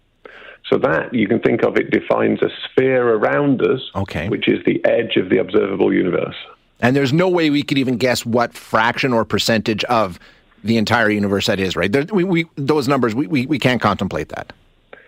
So 0.69 0.77
that 0.79 1.13
you 1.13 1.27
can 1.27 1.39
think 1.39 1.63
of 1.63 1.77
it 1.77 1.91
defines 1.91 2.41
a 2.41 2.49
sphere 2.65 3.15
around 3.15 3.61
us, 3.61 3.81
okay. 3.95 4.27
which 4.29 4.47
is 4.47 4.63
the 4.65 4.83
edge 4.85 5.15
of 5.15 5.29
the 5.29 5.37
observable 5.37 5.93
universe. 5.93 6.35
And 6.79 6.95
there's 6.95 7.13
no 7.13 7.29
way 7.29 7.49
we 7.49 7.63
could 7.63 7.77
even 7.77 7.97
guess 7.97 8.25
what 8.25 8.53
fraction 8.53 9.13
or 9.13 9.25
percentage 9.25 9.83
of 9.85 10.19
the 10.63 10.77
entire 10.77 11.09
universe 11.09 11.47
that 11.47 11.59
is, 11.59 11.75
right? 11.75 11.91
There, 11.91 12.05
we, 12.11 12.23
we, 12.23 12.45
those 12.55 12.87
numbers, 12.87 13.15
we, 13.15 13.27
we, 13.27 13.45
we 13.45 13.59
can't 13.59 13.81
contemplate 13.81 14.29
that. 14.29 14.51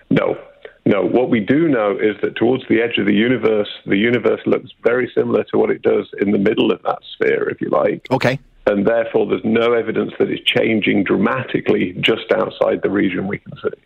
No, 0.09 0.37
no. 0.85 1.05
What 1.05 1.29
we 1.29 1.41
do 1.41 1.67
know 1.67 1.91
is 1.91 2.15
that 2.21 2.35
towards 2.35 2.63
the 2.69 2.81
edge 2.81 2.97
of 2.97 3.05
the 3.05 3.13
universe, 3.13 3.69
the 3.85 3.97
universe 3.97 4.39
looks 4.45 4.71
very 4.83 5.11
similar 5.13 5.43
to 5.45 5.57
what 5.57 5.69
it 5.69 5.81
does 5.81 6.07
in 6.21 6.31
the 6.31 6.39
middle 6.39 6.71
of 6.71 6.81
that 6.83 6.99
sphere, 7.15 7.49
if 7.49 7.59
you 7.59 7.69
like. 7.69 8.07
Okay 8.09 8.39
and 8.69 8.85
therefore 8.85 9.25
there's 9.25 9.43
no 9.43 9.73
evidence 9.73 10.13
that 10.19 10.29
it's 10.29 10.43
changing 10.43 11.03
dramatically 11.03 11.95
just 11.99 12.31
outside 12.35 12.81
the 12.83 12.89
region 12.89 13.27
we 13.27 13.39
can 13.39 13.53
see. 13.63 13.77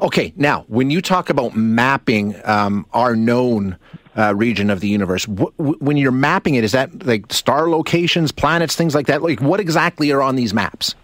Okay, 0.00 0.32
now 0.36 0.64
when 0.68 0.90
you 0.90 1.00
talk 1.02 1.30
about 1.30 1.56
mapping 1.56 2.36
um, 2.44 2.86
our 2.92 3.16
known 3.16 3.76
uh, 4.16 4.34
region 4.34 4.70
of 4.70 4.80
the 4.80 4.88
universe, 4.88 5.24
wh- 5.24 5.58
when 5.58 5.96
you're 5.96 6.12
mapping 6.12 6.54
it, 6.54 6.64
is 6.64 6.72
that 6.72 7.06
like 7.06 7.32
star 7.32 7.68
locations, 7.68 8.32
planets, 8.32 8.76
things 8.76 8.94
like 8.94 9.06
that? 9.06 9.22
Like 9.22 9.40
what 9.40 9.60
exactly 9.60 10.10
are 10.12 10.22
on 10.22 10.36
these 10.36 10.54
maps? 10.54 10.94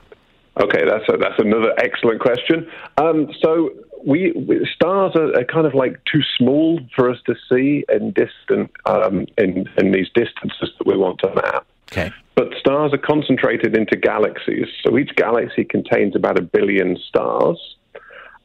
Okay, 0.61 0.85
that's 0.85 1.09
a, 1.09 1.17
that's 1.17 1.39
another 1.39 1.75
excellent 1.79 2.21
question. 2.21 2.69
Um, 2.97 3.29
so 3.43 3.71
we, 4.07 4.33
we 4.33 4.69
stars 4.75 5.13
are, 5.17 5.37
are, 5.37 5.45
kind 5.45 5.67
of 5.67 5.75
like 5.75 6.01
too 6.05 6.21
small 6.39 6.79
for 6.95 7.11
us 7.11 7.19
to 7.27 7.35
see 7.51 7.85
in 7.93 8.13
distant 8.13 8.71
um, 8.87 9.27
in 9.39 9.69
in 9.79 9.93
these 9.93 10.09
distances 10.15 10.71
that 10.79 10.87
we 10.87 10.97
want 10.97 11.19
to 11.21 11.35
map. 11.35 11.67
Okay. 11.91 12.13
But 12.35 12.49
stars 12.59 12.93
are 12.93 12.99
concentrated 12.99 13.77
into 13.77 13.97
galaxies. 13.97 14.67
So 14.83 14.99
each 14.99 15.15
galaxy 15.17 15.65
contains 15.65 16.17
about 16.17 16.39
a 16.39 16.43
billion 16.43 16.97
stars. 17.09 17.59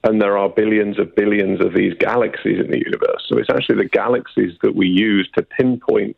And 0.04 0.22
there 0.22 0.38
are 0.38 0.48
billions 0.48 0.98
of 0.98 1.14
billions 1.16 1.60
of 1.60 1.74
these 1.74 1.94
galaxies 2.00 2.60
in 2.60 2.72
the 2.72 2.78
universe. 2.78 3.26
So 3.28 3.38
it's 3.38 3.50
actually 3.50 3.84
the 3.84 3.90
galaxies 3.90 4.58
that 4.62 4.76
we 4.76 4.88
use 4.88 5.30
to 5.36 5.42
pinpoint 5.42 6.16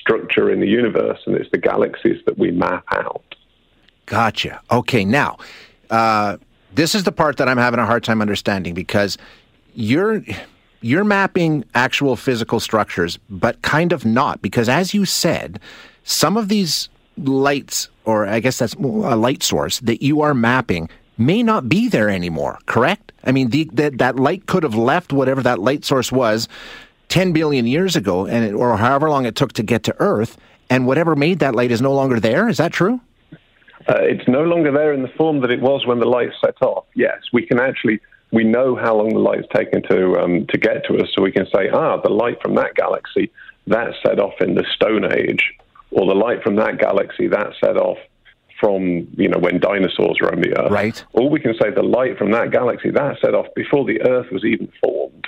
structure 0.00 0.50
in 0.50 0.60
the 0.60 0.66
universe, 0.66 1.20
and 1.26 1.36
it's 1.36 1.50
the 1.50 1.58
galaxies 1.58 2.20
that 2.26 2.36
we 2.38 2.50
map 2.50 2.84
out. 2.90 3.22
Gotcha. 4.06 4.60
Okay, 4.70 5.04
now, 5.04 5.38
uh, 5.90 6.36
this 6.74 6.94
is 6.94 7.04
the 7.04 7.12
part 7.12 7.36
that 7.36 7.48
I'm 7.48 7.56
having 7.56 7.80
a 7.80 7.86
hard 7.86 8.02
time 8.02 8.20
understanding 8.20 8.74
because 8.74 9.16
you're 9.74 10.22
you're 10.80 11.04
mapping 11.04 11.64
actual 11.74 12.16
physical 12.16 12.58
structures, 12.58 13.18
but 13.30 13.62
kind 13.62 13.92
of 13.92 14.04
not 14.04 14.42
because, 14.42 14.68
as 14.68 14.92
you 14.92 15.04
said, 15.04 15.60
some 16.04 16.36
of 16.36 16.48
these 16.48 16.88
lights, 17.16 17.88
or 18.04 18.26
I 18.26 18.40
guess 18.40 18.58
that's 18.58 18.74
a 18.74 19.16
light 19.16 19.42
source 19.42 19.80
that 19.80 20.02
you 20.02 20.22
are 20.22 20.34
mapping, 20.34 20.88
may 21.18 21.42
not 21.42 21.68
be 21.68 21.88
there 21.88 22.08
anymore, 22.08 22.58
correct? 22.66 23.12
I 23.24 23.32
mean, 23.32 23.50
the, 23.50 23.64
the, 23.72 23.90
that 23.90 24.16
light 24.16 24.46
could 24.46 24.62
have 24.62 24.74
left 24.74 25.12
whatever 25.12 25.42
that 25.42 25.58
light 25.58 25.84
source 25.84 26.10
was 26.10 26.48
10 27.08 27.32
billion 27.32 27.66
years 27.66 27.96
ago, 27.96 28.26
and 28.26 28.44
it, 28.44 28.54
or 28.54 28.76
however 28.76 29.10
long 29.10 29.26
it 29.26 29.36
took 29.36 29.52
to 29.54 29.62
get 29.62 29.82
to 29.84 29.94
Earth, 30.00 30.36
and 30.70 30.86
whatever 30.86 31.14
made 31.14 31.38
that 31.40 31.54
light 31.54 31.70
is 31.70 31.82
no 31.82 31.92
longer 31.92 32.18
there. 32.18 32.48
Is 32.48 32.56
that 32.56 32.72
true? 32.72 33.00
Uh, 33.88 33.98
it's 34.00 34.26
no 34.28 34.42
longer 34.44 34.70
there 34.70 34.92
in 34.92 35.02
the 35.02 35.08
form 35.08 35.40
that 35.40 35.50
it 35.50 35.60
was 35.60 35.86
when 35.86 35.98
the 35.98 36.06
light 36.06 36.30
set 36.40 36.60
off. 36.62 36.86
Yes, 36.94 37.18
we 37.32 37.44
can 37.44 37.60
actually 37.60 38.00
we 38.32 38.44
know 38.44 38.74
how 38.74 38.96
long 38.96 39.10
the 39.10 39.18
light's 39.18 39.46
taken 39.54 39.82
to 39.90 40.18
um, 40.18 40.46
to 40.48 40.58
get 40.58 40.84
to 40.86 40.96
us, 40.96 41.08
so 41.14 41.22
we 41.22 41.32
can 41.32 41.46
say, 41.54 41.68
ah, 41.72 41.98
the 41.98 42.08
light 42.08 42.40
from 42.40 42.54
that 42.54 42.74
galaxy 42.74 43.30
that 43.66 43.92
set 44.04 44.18
off 44.18 44.34
in 44.40 44.54
the 44.54 44.64
Stone 44.74 45.12
Age, 45.12 45.52
or 45.92 46.06
the 46.06 46.14
light 46.14 46.42
from 46.42 46.56
that 46.56 46.78
galaxy 46.78 47.28
that 47.28 47.52
set 47.60 47.76
off 47.76 47.98
from 48.60 49.08
you 49.16 49.28
know 49.28 49.38
when 49.38 49.58
dinosaurs 49.58 50.18
roamed 50.20 50.44
the 50.44 50.56
Earth. 50.56 50.70
Right. 50.70 51.04
Or 51.12 51.28
we 51.28 51.40
can 51.40 51.54
say 51.60 51.70
the 51.70 51.82
light 51.82 52.16
from 52.16 52.30
that 52.32 52.50
galaxy 52.50 52.90
that 52.90 53.16
set 53.20 53.34
off 53.34 53.46
before 53.54 53.84
the 53.84 54.00
Earth 54.02 54.30
was 54.30 54.44
even 54.44 54.70
formed. 54.82 55.26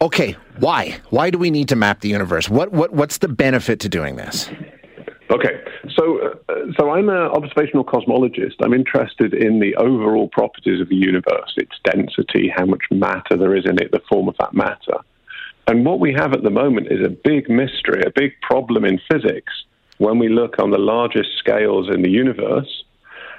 Okay, 0.00 0.36
why? 0.58 1.00
Why 1.10 1.30
do 1.30 1.38
we 1.38 1.50
need 1.50 1.68
to 1.70 1.76
map 1.76 2.00
the 2.00 2.08
universe? 2.08 2.48
What 2.48 2.72
what 2.72 2.92
what's 2.92 3.18
the 3.18 3.28
benefit 3.28 3.80
to 3.80 3.88
doing 3.88 4.16
this? 4.16 4.50
Okay, 5.30 5.62
so 5.96 6.18
uh, 6.48 6.54
so 6.78 6.90
I'm 6.90 7.08
an 7.08 7.16
observational 7.16 7.84
cosmologist. 7.84 8.56
I'm 8.62 8.74
interested 8.74 9.32
in 9.32 9.60
the 9.60 9.74
overall 9.76 10.28
properties 10.28 10.80
of 10.80 10.90
the 10.90 10.96
universe, 10.96 11.54
its 11.56 11.76
density, 11.84 12.52
how 12.54 12.66
much 12.66 12.82
matter 12.90 13.36
there 13.36 13.56
is 13.56 13.64
in 13.64 13.78
it, 13.80 13.90
the 13.90 14.02
form 14.08 14.28
of 14.28 14.36
that 14.38 14.52
matter. 14.52 14.98
And 15.66 15.84
what 15.84 16.00
we 16.00 16.12
have 16.12 16.32
at 16.32 16.42
the 16.42 16.50
moment 16.50 16.88
is 16.90 17.04
a 17.04 17.08
big 17.08 17.48
mystery, 17.48 18.02
a 18.06 18.10
big 18.10 18.32
problem 18.42 18.84
in 18.84 19.00
physics 19.10 19.52
when 19.98 20.18
we 20.18 20.28
look 20.28 20.58
on 20.58 20.70
the 20.70 20.78
largest 20.78 21.30
scales 21.38 21.88
in 21.88 22.02
the 22.02 22.10
universe, 22.10 22.84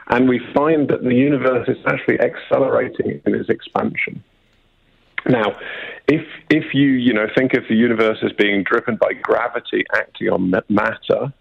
and 0.07 0.27
we 0.29 0.39
find 0.53 0.88
that 0.89 1.03
the 1.03 1.13
universe 1.13 1.67
is 1.67 1.77
actually 1.85 2.19
accelerating 2.19 3.21
in 3.25 3.35
its 3.35 3.49
expansion. 3.49 4.23
Now, 5.27 5.57
if 6.07 6.23
if 6.49 6.73
you 6.73 6.88
you 6.88 7.13
know 7.13 7.27
think 7.35 7.53
of 7.53 7.63
the 7.67 7.75
universe 7.75 8.19
as 8.23 8.31
being 8.33 8.63
driven 8.63 8.95
by 8.95 9.13
gravity 9.13 9.83
acting 9.93 10.29
on 10.29 10.53
matter, 10.69 11.33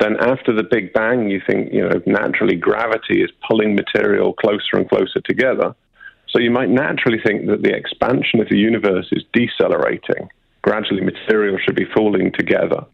then 0.00 0.16
after 0.18 0.54
the 0.54 0.62
Big 0.62 0.94
Bang, 0.94 1.28
you 1.28 1.42
think 1.46 1.72
you 1.72 1.86
know 1.86 2.00
naturally 2.06 2.56
gravity 2.56 3.22
is 3.22 3.30
pulling 3.48 3.74
material 3.74 4.32
closer 4.32 4.76
and 4.76 4.88
closer 4.88 5.20
together. 5.20 5.74
So 6.28 6.38
you 6.38 6.50
might 6.50 6.68
naturally 6.68 7.18
think 7.24 7.46
that 7.46 7.62
the 7.62 7.74
expansion 7.74 8.40
of 8.40 8.48
the 8.48 8.58
universe 8.58 9.08
is 9.12 9.24
decelerating. 9.32 10.28
Gradually, 10.62 11.00
material 11.00 11.58
should 11.58 11.76
be 11.76 11.86
falling 11.94 12.32
together. 12.32 12.84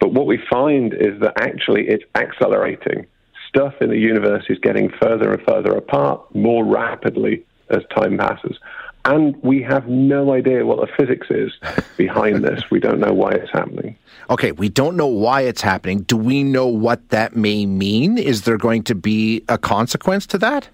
But 0.00 0.12
what 0.12 0.26
we 0.26 0.38
find 0.50 0.94
is 0.94 1.20
that 1.20 1.34
actually 1.40 1.88
it's 1.88 2.04
accelerating. 2.14 3.06
Stuff 3.48 3.74
in 3.80 3.90
the 3.90 3.98
universe 3.98 4.44
is 4.48 4.58
getting 4.60 4.90
further 5.02 5.32
and 5.32 5.42
further 5.42 5.72
apart 5.72 6.34
more 6.34 6.64
rapidly 6.64 7.44
as 7.70 7.82
time 7.94 8.16
passes. 8.16 8.58
And 9.04 9.36
we 9.42 9.62
have 9.62 9.88
no 9.88 10.32
idea 10.32 10.66
what 10.66 10.80
the 10.80 10.92
physics 10.96 11.28
is 11.30 11.52
behind 11.96 12.44
this. 12.44 12.70
We 12.70 12.78
don't 12.78 13.00
know 13.00 13.12
why 13.12 13.30
it's 13.32 13.50
happening. 13.50 13.96
Okay, 14.28 14.52
we 14.52 14.68
don't 14.68 14.96
know 14.96 15.06
why 15.06 15.42
it's 15.42 15.62
happening. 15.62 16.00
Do 16.00 16.16
we 16.16 16.42
know 16.42 16.66
what 16.66 17.08
that 17.08 17.34
may 17.34 17.64
mean? 17.64 18.18
Is 18.18 18.42
there 18.42 18.58
going 18.58 18.82
to 18.84 18.94
be 18.94 19.44
a 19.48 19.56
consequence 19.56 20.26
to 20.28 20.38
that? 20.38 20.68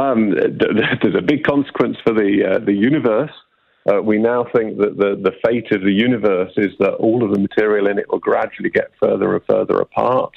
Um, 0.00 0.30
there's 1.02 1.14
a 1.16 1.22
big 1.22 1.44
consequence 1.44 1.96
for 2.04 2.12
the 2.14 2.56
uh, 2.56 2.64
the 2.64 2.72
universe. 2.72 3.32
Uh, 3.90 4.00
we 4.02 4.18
now 4.18 4.44
think 4.54 4.76
that 4.78 4.98
the, 4.98 5.16
the 5.16 5.32
fate 5.42 5.72
of 5.72 5.80
the 5.82 5.92
universe 5.92 6.52
is 6.58 6.72
that 6.80 6.92
all 6.94 7.24
of 7.24 7.32
the 7.32 7.38
material 7.38 7.86
in 7.86 7.98
it 7.98 8.10
will 8.10 8.18
gradually 8.18 8.68
get 8.68 8.90
further 9.00 9.34
and 9.34 9.42
further 9.48 9.80
apart. 9.80 10.34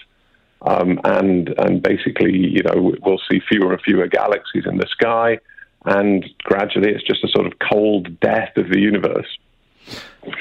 Um, 0.61 0.99
and 1.03 1.49
and 1.57 1.83
basically, 1.83 2.35
you 2.35 2.63
know, 2.63 2.93
we'll 3.01 3.21
see 3.29 3.41
fewer 3.49 3.73
and 3.73 3.81
fewer 3.81 4.07
galaxies 4.07 4.63
in 4.65 4.77
the 4.77 4.87
sky, 4.89 5.39
and 5.85 6.25
gradually, 6.43 6.91
it's 6.91 7.03
just 7.03 7.23
a 7.23 7.27
sort 7.29 7.45
of 7.45 7.53
cold 7.59 8.19
death 8.21 8.55
of 8.55 8.69
the 8.69 8.79
universe. 8.79 9.27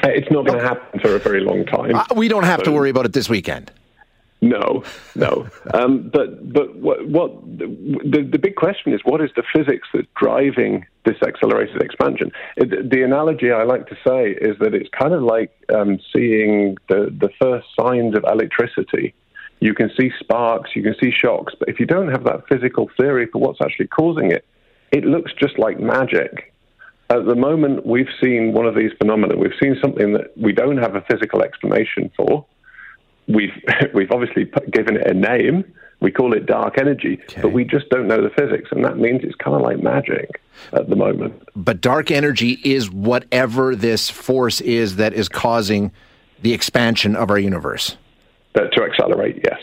It's 0.05 0.31
not 0.31 0.47
going 0.47 0.61
to 0.61 0.65
happen 0.65 1.01
for 1.01 1.17
a 1.17 1.19
very 1.19 1.41
long 1.41 1.65
time. 1.65 1.97
Uh, 1.97 2.05
we 2.15 2.29
don't 2.29 2.45
have 2.45 2.61
so, 2.61 2.67
to 2.67 2.73
worry 2.73 2.91
about 2.91 3.05
it 3.05 3.13
this 3.13 3.29
weekend. 3.29 3.73
No, 4.43 4.83
no. 5.15 5.47
Um, 5.75 6.11
but 6.13 6.53
but 6.53 6.77
what, 6.77 7.07
what 7.09 7.31
the, 7.47 8.29
the 8.31 8.39
big 8.39 8.57
question 8.57 8.93
is 8.93 9.01
what 9.05 9.23
is 9.23 9.31
the 9.37 9.45
physics 9.55 9.89
that's 9.95 10.09
driving 10.17 10.85
this 11.07 11.17
accelerated 11.23 11.81
expansion? 11.81 12.31
It, 12.57 12.91
the 12.91 13.03
analogy 13.03 13.53
I 13.53 13.63
like 13.63 13.87
to 13.87 13.97
say 14.07 14.33
is 14.33 14.59
that 14.59 14.75
it's 14.75 14.91
kind 14.91 15.15
of 15.15 15.23
like 15.23 15.53
um, 15.75 15.99
seeing 16.13 16.77
the 16.89 17.15
the 17.19 17.31
first 17.41 17.69
signs 17.79 18.17
of 18.17 18.25
electricity. 18.25 19.15
You 19.61 19.73
can 19.73 19.91
see 19.99 20.11
sparks, 20.19 20.71
you 20.75 20.83
can 20.83 20.97
see 21.01 21.13
shocks, 21.13 21.55
but 21.59 21.69
if 21.69 21.79
you 21.79 21.87
don't 21.87 22.09
have 22.09 22.25
that 22.25 22.49
physical 22.49 22.91
theory 23.01 23.29
for 23.33 23.41
what's 23.41 23.61
actually 23.63 23.87
causing 23.87 24.33
it, 24.33 24.45
it 24.91 25.05
looks 25.05 25.33
just 25.41 25.59
like 25.59 25.79
magic. 25.79 26.53
At 27.09 27.27
the 27.27 27.37
moment, 27.37 27.87
we've 27.87 28.13
seen 28.23 28.53
one 28.53 28.67
of 28.67 28.75
these 28.75 28.91
phenomena. 28.99 29.37
We've 29.37 29.59
seen 29.63 29.77
something 29.81 30.13
that 30.15 30.37
we 30.37 30.53
don't 30.53 30.79
have 30.79 30.97
a 30.97 31.03
physical 31.03 31.43
explanation 31.43 32.11
for 32.17 32.45
we've 33.29 33.53
we've 33.95 34.11
obviously 34.11 34.51
given 34.71 34.97
it 34.97 35.07
a 35.07 35.15
name. 35.15 35.65
We 36.01 36.11
call 36.11 36.33
it 36.35 36.47
dark 36.47 36.79
energy, 36.79 37.21
okay. 37.23 37.43
but 37.43 37.53
we 37.53 37.65
just 37.65 37.89
don't 37.89 38.09
know 38.09 38.21
the 38.21 38.31
physics, 38.31 38.71
and 38.73 38.85
that 38.85 38.99
means 38.99 39.21
it's 39.23 39.37
kind 39.37 39.55
of 39.55 39.63
like 39.63 39.81
magic 39.81 40.43
at 40.73 40.89
the 40.89 40.97
moment. 40.97 41.41
But 41.55 41.81
dark 41.81 42.11
energy 42.11 42.59
is 42.65 42.91
whatever 42.91 43.77
this 43.77 44.11
force 44.11 44.61
is 44.61 44.97
that 44.97 45.13
is 45.13 45.29
causing 45.29 45.93
the 46.41 46.53
expansion 46.53 47.15
of 47.15 47.31
our 47.31 47.39
universe. 47.39 47.97
But 48.53 48.73
to 48.73 48.83
accelerate, 48.83 49.41
yes. 49.45 49.61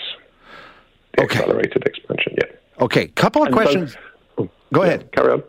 The 1.18 1.24
okay. 1.24 1.40
Accelerated 1.40 1.86
expansion, 1.86 2.36
yeah. 2.38 2.84
Okay, 2.84 3.08
couple 3.08 3.42
of 3.42 3.48
and 3.48 3.56
questions. 3.56 3.98
So, 4.38 4.50
Go 4.72 4.84
yeah, 4.84 4.88
ahead. 4.88 5.12
Carry 5.12 5.34
on. 5.34 5.44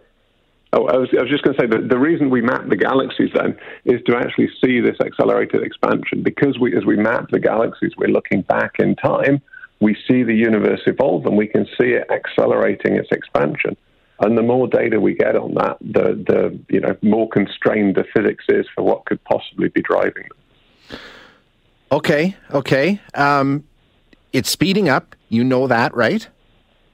Oh, 0.72 0.86
I 0.86 0.96
was, 0.96 1.08
I 1.18 1.22
was 1.22 1.30
just 1.30 1.42
going 1.42 1.56
to 1.56 1.62
say 1.62 1.66
that 1.66 1.88
the 1.88 1.98
reason 1.98 2.30
we 2.30 2.40
map 2.40 2.68
the 2.68 2.76
galaxies 2.76 3.30
then 3.34 3.58
is 3.84 4.00
to 4.06 4.16
actually 4.16 4.48
see 4.64 4.80
this 4.80 4.96
accelerated 5.04 5.62
expansion. 5.62 6.22
Because 6.22 6.58
we, 6.60 6.76
as 6.76 6.84
we 6.84 6.96
map 6.96 7.30
the 7.30 7.40
galaxies, 7.40 7.92
we're 7.96 8.08
looking 8.08 8.42
back 8.42 8.76
in 8.78 8.94
time. 8.94 9.42
We 9.80 9.96
see 10.06 10.22
the 10.22 10.34
universe 10.34 10.80
evolve, 10.86 11.26
and 11.26 11.36
we 11.36 11.48
can 11.48 11.66
see 11.78 11.88
it 11.88 12.08
accelerating 12.10 12.94
its 12.96 13.08
expansion. 13.10 13.76
And 14.20 14.36
the 14.36 14.42
more 14.42 14.68
data 14.68 15.00
we 15.00 15.14
get 15.14 15.34
on 15.34 15.54
that, 15.54 15.78
the, 15.80 16.22
the 16.26 16.58
you 16.68 16.80
know 16.80 16.94
more 17.02 17.28
constrained 17.28 17.96
the 17.96 18.04
physics 18.14 18.44
is 18.48 18.66
for 18.74 18.82
what 18.82 19.06
could 19.06 19.22
possibly 19.24 19.68
be 19.68 19.80
driving 19.80 20.24
them. 20.28 20.98
Okay, 21.90 22.36
okay. 22.52 23.00
Um, 23.14 23.64
it's 24.32 24.50
speeding 24.50 24.88
up. 24.88 25.16
You 25.30 25.42
know 25.42 25.66
that, 25.66 25.94
right? 25.94 26.28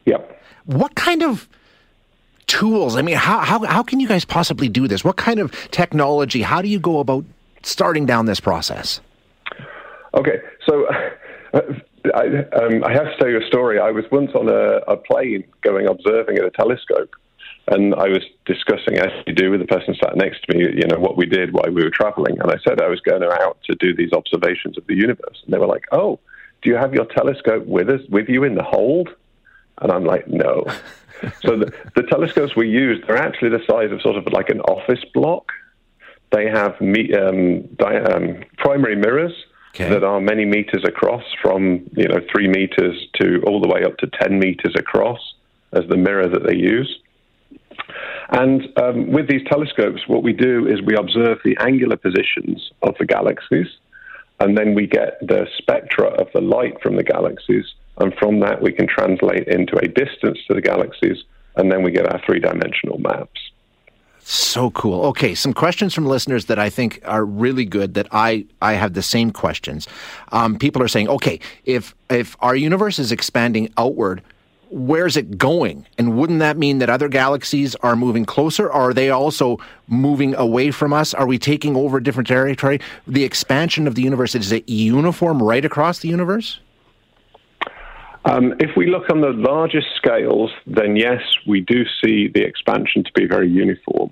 Yep. 0.07 0.41
What 0.67 0.95
kind 0.95 1.23
of 1.23 1.49
tools? 2.47 2.97
I 2.97 3.03
mean, 3.03 3.17
how, 3.17 3.41
how, 3.41 3.65
how 3.65 3.83
can 3.83 4.01
you 4.01 4.09
guys 4.09 4.25
possibly 4.25 4.69
do 4.69 4.89
this? 4.89 5.05
What 5.05 5.17
kind 5.17 5.41
of 5.41 5.53
technology? 5.71 6.43
How 6.43 6.63
do 6.63 6.69
you 6.69 6.79
go 6.79 7.01
about 7.01 7.25
starting 7.63 8.07
down 8.07 8.27
this 8.27 8.41
process? 8.41 9.01
Okay, 10.15 10.41
so 10.67 10.87
uh, 10.87 11.61
I, 12.15 12.27
um, 12.57 12.85
I, 12.85 12.93
have 12.93 13.07
to 13.07 13.17
tell 13.19 13.29
you 13.29 13.41
a 13.41 13.47
story. 13.47 13.79
I 13.79 13.91
was 13.91 14.05
once 14.11 14.31
on 14.35 14.49
a, 14.49 14.79
a, 14.91 14.97
plane 14.97 15.45
going 15.63 15.89
observing 15.89 16.39
at 16.39 16.45
a 16.45 16.51
telescope, 16.51 17.15
and 17.69 17.95
I 17.95 18.09
was 18.09 18.23
discussing, 18.45 18.99
as 18.99 19.11
you 19.27 19.35
do 19.35 19.51
with 19.51 19.61
the 19.61 19.67
person 19.67 19.95
sat 20.03 20.17
next 20.17 20.45
to 20.45 20.57
me, 20.57 20.65
you 20.73 20.87
know, 20.87 20.99
what 20.99 21.17
we 21.17 21.27
did 21.27 21.53
while 21.53 21.71
we 21.73 21.83
were 21.83 21.91
traveling. 21.91 22.39
And 22.41 22.51
I 22.51 22.57
said 22.67 22.81
I 22.81 22.89
was 22.89 23.01
going 23.01 23.25
out 23.25 23.59
to 23.65 23.75
do 23.75 23.95
these 23.95 24.13
observations 24.13 24.79
of 24.79 24.87
the 24.87 24.95
universe. 24.95 25.43
And 25.45 25.53
they 25.53 25.59
were 25.59 25.67
like, 25.67 25.85
oh, 25.91 26.21
do 26.63 26.71
you 26.71 26.77
have 26.77 26.95
your 26.95 27.07
telescope 27.07 27.67
with 27.67 27.91
us, 27.91 28.01
with 28.09 28.29
you 28.29 28.45
in 28.45 28.55
the 28.55 28.63
hold? 28.63 29.09
And 29.81 29.93
I'm 29.93 30.05
like, 30.05 30.27
no. 30.29 30.65
so 31.43 31.57
the, 31.57 31.73
the, 31.95 32.03
telescopes 32.03 32.57
we 32.57 32.69
use, 32.69 33.03
they're 33.07 33.17
actually 33.17 33.51
the 33.51 33.65
size 33.69 33.91
of 33.93 34.01
sort 34.03 34.17
of 34.17 34.33
like 34.33 34.49
an 34.49 34.61
office 34.61 35.05
block. 35.15 35.53
They 36.33 36.47
have 36.47 36.81
me, 36.81 37.13
um, 37.15 37.63
di- 37.77 38.01
um, 38.01 38.45
primary 38.59 38.97
mirrors 38.97 39.33
okay. 39.75 39.89
that 39.89 40.03
are 40.03 40.21
many 40.21 40.45
meters 40.45 40.85
across, 40.85 41.23
from 41.41 41.89
you 41.93 42.09
know 42.09 42.21
three 42.33 42.49
meters 42.49 43.07
to 43.21 43.43
all 43.47 43.61
the 43.61 43.69
way 43.69 43.85
up 43.85 43.97
to 43.99 44.09
ten 44.21 44.39
meters 44.39 44.75
across, 44.77 45.21
as 45.73 45.85
the 45.89 45.97
mirror 45.97 46.29
that 46.29 46.47
they 46.47 46.57
use. 46.57 46.99
And 48.31 48.63
um, 48.77 49.13
with 49.13 49.29
these 49.29 49.47
telescopes, 49.47 50.03
what 50.09 50.25
we 50.25 50.33
do 50.33 50.67
is 50.67 50.83
we 50.83 50.97
observe 50.97 51.39
the 51.45 51.57
angular 51.61 51.97
positions 51.97 52.73
of 52.83 52.97
the 52.99 53.07
galaxies, 53.07 53.69
and 54.41 54.59
then 54.59 54.75
we 54.75 54.87
get 54.89 55.21
the 55.21 55.47
spectra 55.59 56.09
of 56.09 56.29
the 56.35 56.41
light 56.41 56.83
from 56.83 56.97
the 56.97 57.05
galaxies 57.05 57.67
and 57.99 58.15
from 58.15 58.41
that, 58.41 58.63
we 58.63 58.73
can 58.73 58.87
translate 58.87 59.49
into 59.49 59.77
a 59.79 59.89
distance 59.89 60.39
to 60.49 60.55
the 60.55 60.61
galaxies, 60.61 61.25
and 61.57 61.71
then 61.71 61.83
we 61.83 61.91
get 61.91 62.07
our 62.07 62.21
three 62.25 62.41
dimensional 62.41 62.99
maps. 62.99 63.41
So 64.29 64.71
cool. 64.73 65.05
Okay, 65.07 65.37
some 65.37 65.53
questions 65.53 65.95
from 65.95 66.05
listeners 66.05 66.47
that 66.47 66.59
I 66.59 66.69
think 66.69 67.01
are 67.05 67.25
really 67.25 67.65
good. 67.65 67.95
That 67.95 68.09
I 68.11 68.45
I 68.61 68.73
have 68.73 68.95
the 68.95 69.03
same 69.03 69.31
questions. 69.31 69.87
Um, 70.33 70.59
people 70.59 70.83
are 70.83 70.89
saying, 70.89 71.09
okay, 71.09 71.39
if 71.65 71.95
if 72.11 72.37
our 72.41 72.57
universe 72.57 72.99
is 72.99 73.13
expanding 73.13 73.73
outward, 73.79 74.23
where's 74.69 75.17
it 75.17 75.39
going? 75.39 75.87
And 75.97 76.19
wouldn't 76.19 76.41
that 76.41 76.59
mean 76.59 76.79
that 76.79 76.91
other 76.91 77.09
galaxies 77.09 77.77
are 77.77 77.95
moving 77.95 78.25
closer? 78.25 78.67
Or 78.67 78.91
are 78.91 78.95
they 78.95 79.11
also 79.11 79.59
moving 79.87 80.35
away 80.35 80.73
from 80.73 80.93
us? 80.93 81.15
Are 81.15 81.27
we 81.27 81.39
taking 81.39 81.77
over 81.77 82.01
different 82.01 82.27
territory? 82.27 82.81
The 83.07 83.23
expansion 83.23 83.87
of 83.87 83.95
the 83.95 84.03
universe 84.03 84.35
is 84.35 84.51
it 84.51 84.69
uniform 84.69 85.41
right 85.41 85.65
across 85.65 86.01
the 86.01 86.09
universe? 86.09 86.59
Um, 88.29 88.55
if 88.59 88.77
we 88.77 88.87
look 88.87 89.09
on 89.09 89.21
the 89.21 89.33
largest 89.33 89.87
scales, 89.97 90.51
then 90.67 90.97
yes, 90.97 91.23
we 91.47 91.61
do 91.61 91.85
see 92.03 92.29
the 92.29 92.43
expansion 92.43 93.05
to 93.05 93.13
be 93.15 93.27
very 93.27 93.49
uniform 93.49 94.11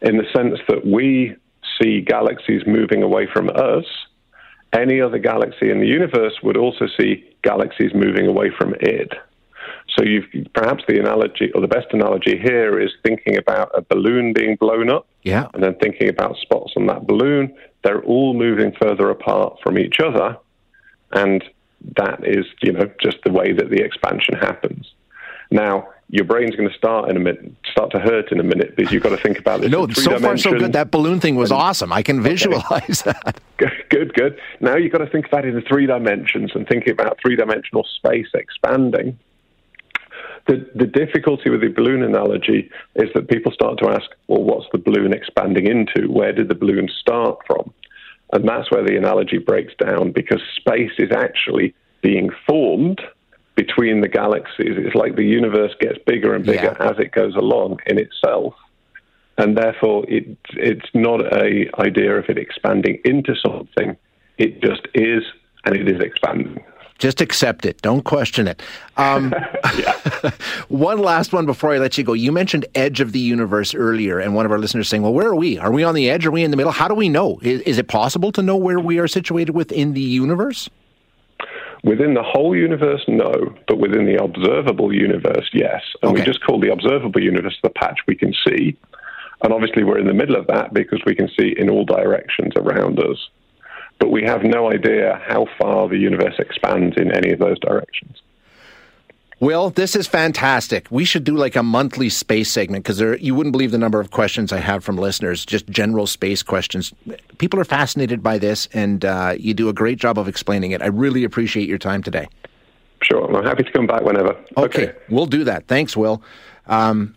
in 0.00 0.16
the 0.16 0.24
sense 0.34 0.58
that 0.68 0.86
we 0.86 1.36
see 1.80 2.00
galaxies 2.00 2.62
moving 2.66 3.02
away 3.02 3.26
from 3.32 3.50
us. 3.50 3.84
Any 4.72 5.00
other 5.00 5.18
galaxy 5.18 5.70
in 5.70 5.78
the 5.80 5.86
universe 5.86 6.34
would 6.42 6.56
also 6.56 6.86
see 6.98 7.24
galaxies 7.42 7.92
moving 7.94 8.26
away 8.26 8.50
from 8.56 8.74
it. 8.80 9.12
So 9.96 10.04
you've 10.04 10.24
perhaps 10.54 10.82
the 10.88 10.98
analogy 10.98 11.52
or 11.54 11.60
the 11.60 11.68
best 11.68 11.88
analogy 11.92 12.38
here 12.38 12.80
is 12.80 12.90
thinking 13.04 13.36
about 13.36 13.70
a 13.74 13.82
balloon 13.82 14.32
being 14.32 14.56
blown 14.56 14.90
up, 14.90 15.06
yeah, 15.22 15.48
and 15.52 15.62
then 15.62 15.74
thinking 15.76 16.08
about 16.08 16.36
spots 16.36 16.72
on 16.76 16.86
that 16.86 17.06
balloon. 17.06 17.54
They're 17.82 18.02
all 18.02 18.34
moving 18.34 18.72
further 18.80 19.10
apart 19.10 19.58
from 19.62 19.78
each 19.78 20.00
other, 20.00 20.38
and 21.12 21.44
that 21.96 22.26
is 22.26 22.46
you 22.62 22.72
know 22.72 22.90
just 23.00 23.18
the 23.24 23.32
way 23.32 23.52
that 23.52 23.70
the 23.70 23.82
expansion 23.82 24.34
happens. 24.34 24.92
Now 25.50 25.88
your 26.10 26.24
brain's 26.24 26.54
going 26.54 26.68
to 26.68 26.74
start 26.74 27.10
in 27.10 27.16
a 27.16 27.20
minute, 27.20 27.52
start 27.70 27.90
to 27.92 27.98
hurt 27.98 28.30
in 28.30 28.38
a 28.38 28.42
minute 28.42 28.76
because 28.76 28.92
you've 28.92 29.02
got 29.02 29.10
to 29.10 29.16
think 29.16 29.38
about 29.38 29.62
this. 29.62 29.70
No, 29.70 29.88
so 29.88 30.18
far 30.18 30.36
so 30.36 30.52
good. 30.52 30.72
That 30.72 30.90
balloon 30.90 31.18
thing 31.18 31.36
was 31.36 31.50
awesome. 31.50 31.92
I 31.92 32.02
can 32.02 32.22
visualize 32.22 33.02
okay. 33.06 33.18
that. 33.24 33.40
Good, 33.88 34.14
good. 34.14 34.38
Now 34.60 34.76
you've 34.76 34.92
got 34.92 34.98
to 34.98 35.06
think 35.06 35.26
about 35.26 35.44
it 35.44 35.54
in 35.54 35.62
three 35.62 35.86
dimensions 35.86 36.52
and 36.54 36.68
thinking 36.68 36.92
about 36.92 37.18
three 37.20 37.36
dimensional 37.36 37.84
space 37.96 38.28
expanding. 38.34 39.18
The, 40.46 40.68
the 40.74 40.86
difficulty 40.86 41.48
with 41.48 41.62
the 41.62 41.68
balloon 41.68 42.02
analogy 42.02 42.70
is 42.96 43.08
that 43.14 43.28
people 43.28 43.50
start 43.50 43.78
to 43.78 43.88
ask, 43.88 44.10
well, 44.28 44.42
what's 44.42 44.66
the 44.72 44.78
balloon 44.78 45.14
expanding 45.14 45.66
into? 45.66 46.12
Where 46.12 46.32
did 46.32 46.48
the 46.48 46.54
balloon 46.54 46.88
start 47.00 47.38
from? 47.46 47.72
And 48.34 48.48
that's 48.48 48.68
where 48.70 48.84
the 48.84 48.96
analogy 48.96 49.38
breaks 49.38 49.72
down 49.76 50.10
because 50.10 50.42
space 50.56 50.90
is 50.98 51.12
actually 51.12 51.72
being 52.02 52.30
formed 52.46 53.00
between 53.54 54.00
the 54.00 54.08
galaxies. 54.08 54.74
It's 54.76 54.96
like 54.96 55.14
the 55.14 55.24
universe 55.24 55.72
gets 55.80 55.98
bigger 56.04 56.34
and 56.34 56.44
bigger 56.44 56.76
yeah. 56.78 56.90
as 56.90 56.98
it 56.98 57.12
goes 57.12 57.36
along 57.36 57.78
in 57.86 57.96
itself. 57.96 58.54
And 59.38 59.56
therefore, 59.56 60.04
it, 60.08 60.36
it's 60.50 60.88
not 60.94 61.20
a 61.20 61.70
idea 61.78 62.18
of 62.18 62.24
it 62.28 62.36
expanding 62.36 63.00
into 63.04 63.36
something. 63.36 63.96
It 64.36 64.60
just 64.60 64.82
is, 64.94 65.22
and 65.64 65.76
it 65.76 65.88
is 65.88 66.00
expanding. 66.00 66.64
Just 67.04 67.20
accept 67.20 67.66
it. 67.66 67.82
Don't 67.82 68.02
question 68.02 68.48
it. 68.48 68.62
Um, 68.96 69.34
one 70.68 70.98
last 70.98 71.34
one 71.34 71.44
before 71.44 71.74
I 71.74 71.76
let 71.76 71.98
you 71.98 72.02
go. 72.02 72.14
You 72.14 72.32
mentioned 72.32 72.64
edge 72.74 73.00
of 73.00 73.12
the 73.12 73.18
universe 73.18 73.74
earlier, 73.74 74.18
and 74.18 74.34
one 74.34 74.46
of 74.46 74.52
our 74.52 74.58
listeners 74.58 74.88
saying, 74.88 75.02
"Well, 75.02 75.12
where 75.12 75.26
are 75.26 75.34
we? 75.34 75.58
Are 75.58 75.70
we 75.70 75.84
on 75.84 75.94
the 75.94 76.08
edge? 76.08 76.24
Are 76.24 76.30
we 76.30 76.42
in 76.42 76.50
the 76.50 76.56
middle? 76.56 76.72
How 76.72 76.88
do 76.88 76.94
we 76.94 77.10
know? 77.10 77.38
Is, 77.42 77.60
is 77.60 77.76
it 77.76 77.88
possible 77.88 78.32
to 78.32 78.40
know 78.40 78.56
where 78.56 78.80
we 78.80 78.98
are 79.00 79.06
situated 79.06 79.52
within 79.52 79.92
the 79.92 80.00
universe?" 80.00 80.70
Within 81.82 82.14
the 82.14 82.22
whole 82.22 82.56
universe, 82.56 83.02
no, 83.06 83.54
but 83.68 83.76
within 83.76 84.06
the 84.06 84.16
observable 84.24 84.90
universe, 84.90 85.50
yes. 85.52 85.82
And 86.00 86.12
okay. 86.12 86.20
we 86.20 86.24
just 86.24 86.42
call 86.42 86.58
the 86.58 86.72
observable 86.72 87.22
universe 87.22 87.58
the 87.62 87.68
patch 87.68 87.98
we 88.08 88.14
can 88.14 88.32
see. 88.48 88.78
And 89.42 89.52
obviously, 89.52 89.84
we're 89.84 89.98
in 89.98 90.06
the 90.06 90.14
middle 90.14 90.36
of 90.36 90.46
that 90.46 90.72
because 90.72 91.02
we 91.04 91.14
can 91.14 91.28
see 91.38 91.54
in 91.54 91.68
all 91.68 91.84
directions 91.84 92.54
around 92.56 92.98
us. 92.98 93.28
But 93.98 94.10
we 94.10 94.22
have 94.24 94.42
no 94.42 94.70
idea 94.70 95.20
how 95.26 95.46
far 95.58 95.88
the 95.88 95.98
universe 95.98 96.34
expands 96.38 96.96
in 96.96 97.12
any 97.12 97.32
of 97.32 97.38
those 97.38 97.58
directions. 97.60 98.20
Will, 99.40 99.70
this 99.70 99.96
is 99.96 100.06
fantastic. 100.06 100.86
We 100.90 101.04
should 101.04 101.24
do 101.24 101.36
like 101.36 101.56
a 101.56 101.62
monthly 101.62 102.08
space 102.08 102.50
segment 102.50 102.84
because 102.84 103.00
you 103.20 103.34
wouldn't 103.34 103.52
believe 103.52 103.72
the 103.72 103.78
number 103.78 104.00
of 104.00 104.10
questions 104.10 104.52
I 104.52 104.58
have 104.58 104.84
from 104.84 104.96
listeners, 104.96 105.44
just 105.44 105.66
general 105.68 106.06
space 106.06 106.42
questions. 106.42 106.94
People 107.38 107.58
are 107.60 107.64
fascinated 107.64 108.22
by 108.22 108.38
this, 108.38 108.68
and 108.72 109.04
uh, 109.04 109.34
you 109.38 109.52
do 109.52 109.68
a 109.68 109.72
great 109.72 109.98
job 109.98 110.18
of 110.18 110.28
explaining 110.28 110.70
it. 110.70 110.80
I 110.82 110.86
really 110.86 111.24
appreciate 111.24 111.68
your 111.68 111.78
time 111.78 112.02
today. 112.02 112.28
Sure. 113.02 113.36
I'm 113.36 113.44
happy 113.44 113.64
to 113.64 113.72
come 113.72 113.86
back 113.86 114.02
whenever. 114.02 114.36
Okay. 114.56 114.88
okay. 114.88 114.98
We'll 115.10 115.26
do 115.26 115.44
that. 115.44 115.66
Thanks, 115.66 115.96
Will. 115.96 116.22
Um, 116.66 117.16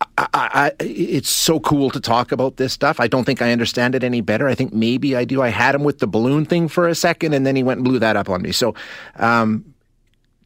I, 0.00 0.28
I, 0.34 0.72
it's 0.80 1.28
so 1.28 1.60
cool 1.60 1.90
to 1.90 2.00
talk 2.00 2.32
about 2.32 2.56
this 2.56 2.72
stuff. 2.72 3.00
I 3.00 3.08
don't 3.08 3.24
think 3.24 3.42
I 3.42 3.52
understand 3.52 3.94
it 3.94 4.04
any 4.04 4.20
better. 4.20 4.48
I 4.48 4.54
think 4.54 4.72
maybe 4.72 5.16
I 5.16 5.24
do. 5.24 5.42
I 5.42 5.48
had 5.48 5.74
him 5.74 5.84
with 5.84 5.98
the 5.98 6.06
balloon 6.06 6.44
thing 6.44 6.68
for 6.68 6.88
a 6.88 6.94
second, 6.94 7.34
and 7.34 7.46
then 7.46 7.56
he 7.56 7.62
went 7.62 7.78
and 7.78 7.84
blew 7.84 7.98
that 7.98 8.16
up 8.16 8.28
on 8.28 8.42
me. 8.42 8.52
So, 8.52 8.74
um, 9.16 9.74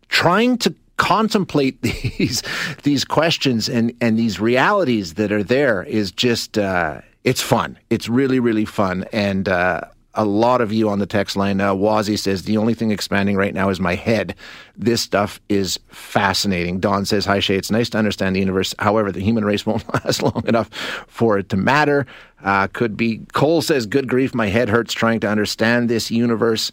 trying 0.09 0.59
to 0.59 0.75
contemplate 0.97 1.81
these 2.19 2.43
these 2.83 3.05
questions 3.05 3.69
and 3.69 3.95
and 4.01 4.19
these 4.19 4.41
realities 4.41 5.15
that 5.15 5.33
are 5.33 5.43
there 5.43 5.83
is 5.83 6.13
just 6.13 6.59
uh, 6.59 7.01
it's 7.25 7.41
fun. 7.41 7.79
It's 7.91 8.09
really 8.09 8.41
really 8.41 8.65
fun 8.65 9.05
and. 9.13 9.49
Uh, 9.49 9.83
a 10.15 10.25
lot 10.25 10.61
of 10.61 10.73
you 10.73 10.89
on 10.89 10.99
the 10.99 11.07
text 11.07 11.37
line. 11.37 11.61
Uh, 11.61 11.75
Wazi 11.75 12.19
says 12.19 12.43
the 12.43 12.57
only 12.57 12.75
thing 12.75 12.91
expanding 12.91 13.37
right 13.37 13.55
now 13.55 13.71
is 13.71 13.81
my 13.81 13.95
head. 13.95 14.35
This 14.77 15.01
stuff 15.01 15.41
is 15.49 15.79
fascinating. 15.89 16.81
Don 16.81 17.05
says, 17.05 17.25
"Hi 17.25 17.41
Shay, 17.41 17.57
it's 17.57 17.71
nice 17.71 17.89
to 17.91 17.99
understand 17.99 18.37
the 18.37 18.41
universe. 18.41 18.75
However, 18.79 19.11
the 19.13 19.21
human 19.21 19.45
race 19.45 19.65
won't 19.67 19.89
last 19.95 20.23
long 20.23 20.45
enough 20.47 20.69
for 21.09 21.39
it 21.39 21.49
to 21.51 21.57
matter." 21.57 22.07
Uh, 22.45 22.67
could 22.67 22.97
be. 22.97 23.21
Cole 23.33 23.63
says, 23.63 23.87
"Good 23.87 24.09
grief, 24.09 24.35
my 24.35 24.49
head 24.49 24.69
hurts 24.69 24.93
trying 24.93 25.21
to 25.21 25.29
understand 25.29 25.89
this 25.89 26.11
universe." 26.11 26.73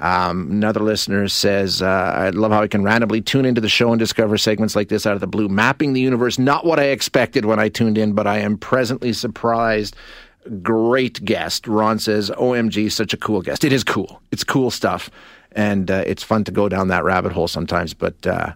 Um, 0.00 0.50
another 0.50 0.80
listener 0.80 1.28
says, 1.28 1.80
uh, 1.80 1.86
I 1.86 2.30
love 2.30 2.50
how 2.50 2.62
I 2.62 2.66
can 2.66 2.82
randomly 2.82 3.20
tune 3.20 3.44
into 3.44 3.60
the 3.60 3.68
show 3.68 3.92
and 3.92 3.98
discover 3.98 4.36
segments 4.36 4.74
like 4.74 4.88
this 4.88 5.06
out 5.06 5.14
of 5.14 5.20
the 5.20 5.28
blue. 5.28 5.48
Mapping 5.48 5.92
the 5.92 6.00
universe, 6.00 6.36
not 6.36 6.66
what 6.66 6.80
I 6.80 6.86
expected 6.86 7.44
when 7.44 7.60
I 7.60 7.68
tuned 7.68 7.96
in, 7.96 8.12
but 8.12 8.26
I 8.26 8.38
am 8.38 8.58
presently 8.58 9.12
surprised. 9.12 9.94
Great 10.62 11.24
guest. 11.24 11.66
Ron 11.66 11.98
says, 11.98 12.30
OMG, 12.30 12.90
such 12.92 13.14
a 13.14 13.16
cool 13.16 13.42
guest. 13.42 13.64
It 13.64 13.72
is 13.72 13.84
cool. 13.84 14.20
It's 14.30 14.44
cool 14.44 14.70
stuff. 14.70 15.10
And 15.52 15.90
uh, 15.90 16.02
it's 16.06 16.22
fun 16.22 16.44
to 16.44 16.52
go 16.52 16.68
down 16.68 16.88
that 16.88 17.04
rabbit 17.04 17.32
hole 17.32 17.48
sometimes. 17.48 17.94
But 17.94 18.26
uh, 18.26 18.52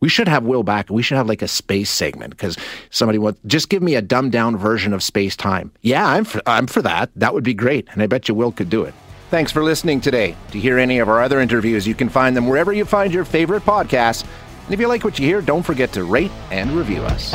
we 0.00 0.08
should 0.08 0.28
have 0.28 0.44
Will 0.44 0.62
back. 0.62 0.90
We 0.90 1.02
should 1.02 1.16
have 1.16 1.28
like 1.28 1.42
a 1.42 1.48
space 1.48 1.88
segment 1.88 2.30
because 2.30 2.56
somebody 2.90 3.18
wants 3.18 3.40
just 3.46 3.68
give 3.68 3.82
me 3.82 3.94
a 3.94 4.02
dumbed 4.02 4.32
down 4.32 4.56
version 4.56 4.92
of 4.92 5.02
space 5.02 5.36
time. 5.36 5.72
Yeah, 5.80 6.06
I'm 6.06 6.24
for, 6.24 6.42
I'm 6.44 6.66
for 6.66 6.82
that. 6.82 7.10
That 7.16 7.34
would 7.34 7.44
be 7.44 7.54
great. 7.54 7.88
And 7.92 8.02
I 8.02 8.06
bet 8.06 8.28
you 8.28 8.34
Will 8.34 8.52
could 8.52 8.68
do 8.68 8.82
it. 8.82 8.94
Thanks 9.30 9.50
for 9.50 9.62
listening 9.62 10.00
today. 10.00 10.36
To 10.50 10.58
hear 10.58 10.78
any 10.78 10.98
of 10.98 11.08
our 11.08 11.22
other 11.22 11.40
interviews, 11.40 11.86
you 11.86 11.94
can 11.94 12.10
find 12.10 12.36
them 12.36 12.46
wherever 12.48 12.72
you 12.72 12.84
find 12.84 13.14
your 13.14 13.24
favorite 13.24 13.62
podcasts. 13.62 14.24
And 14.64 14.74
if 14.74 14.80
you 14.80 14.88
like 14.88 15.04
what 15.04 15.18
you 15.18 15.26
hear, 15.26 15.40
don't 15.40 15.62
forget 15.62 15.92
to 15.92 16.04
rate 16.04 16.32
and 16.50 16.70
review 16.72 17.00
us. 17.02 17.32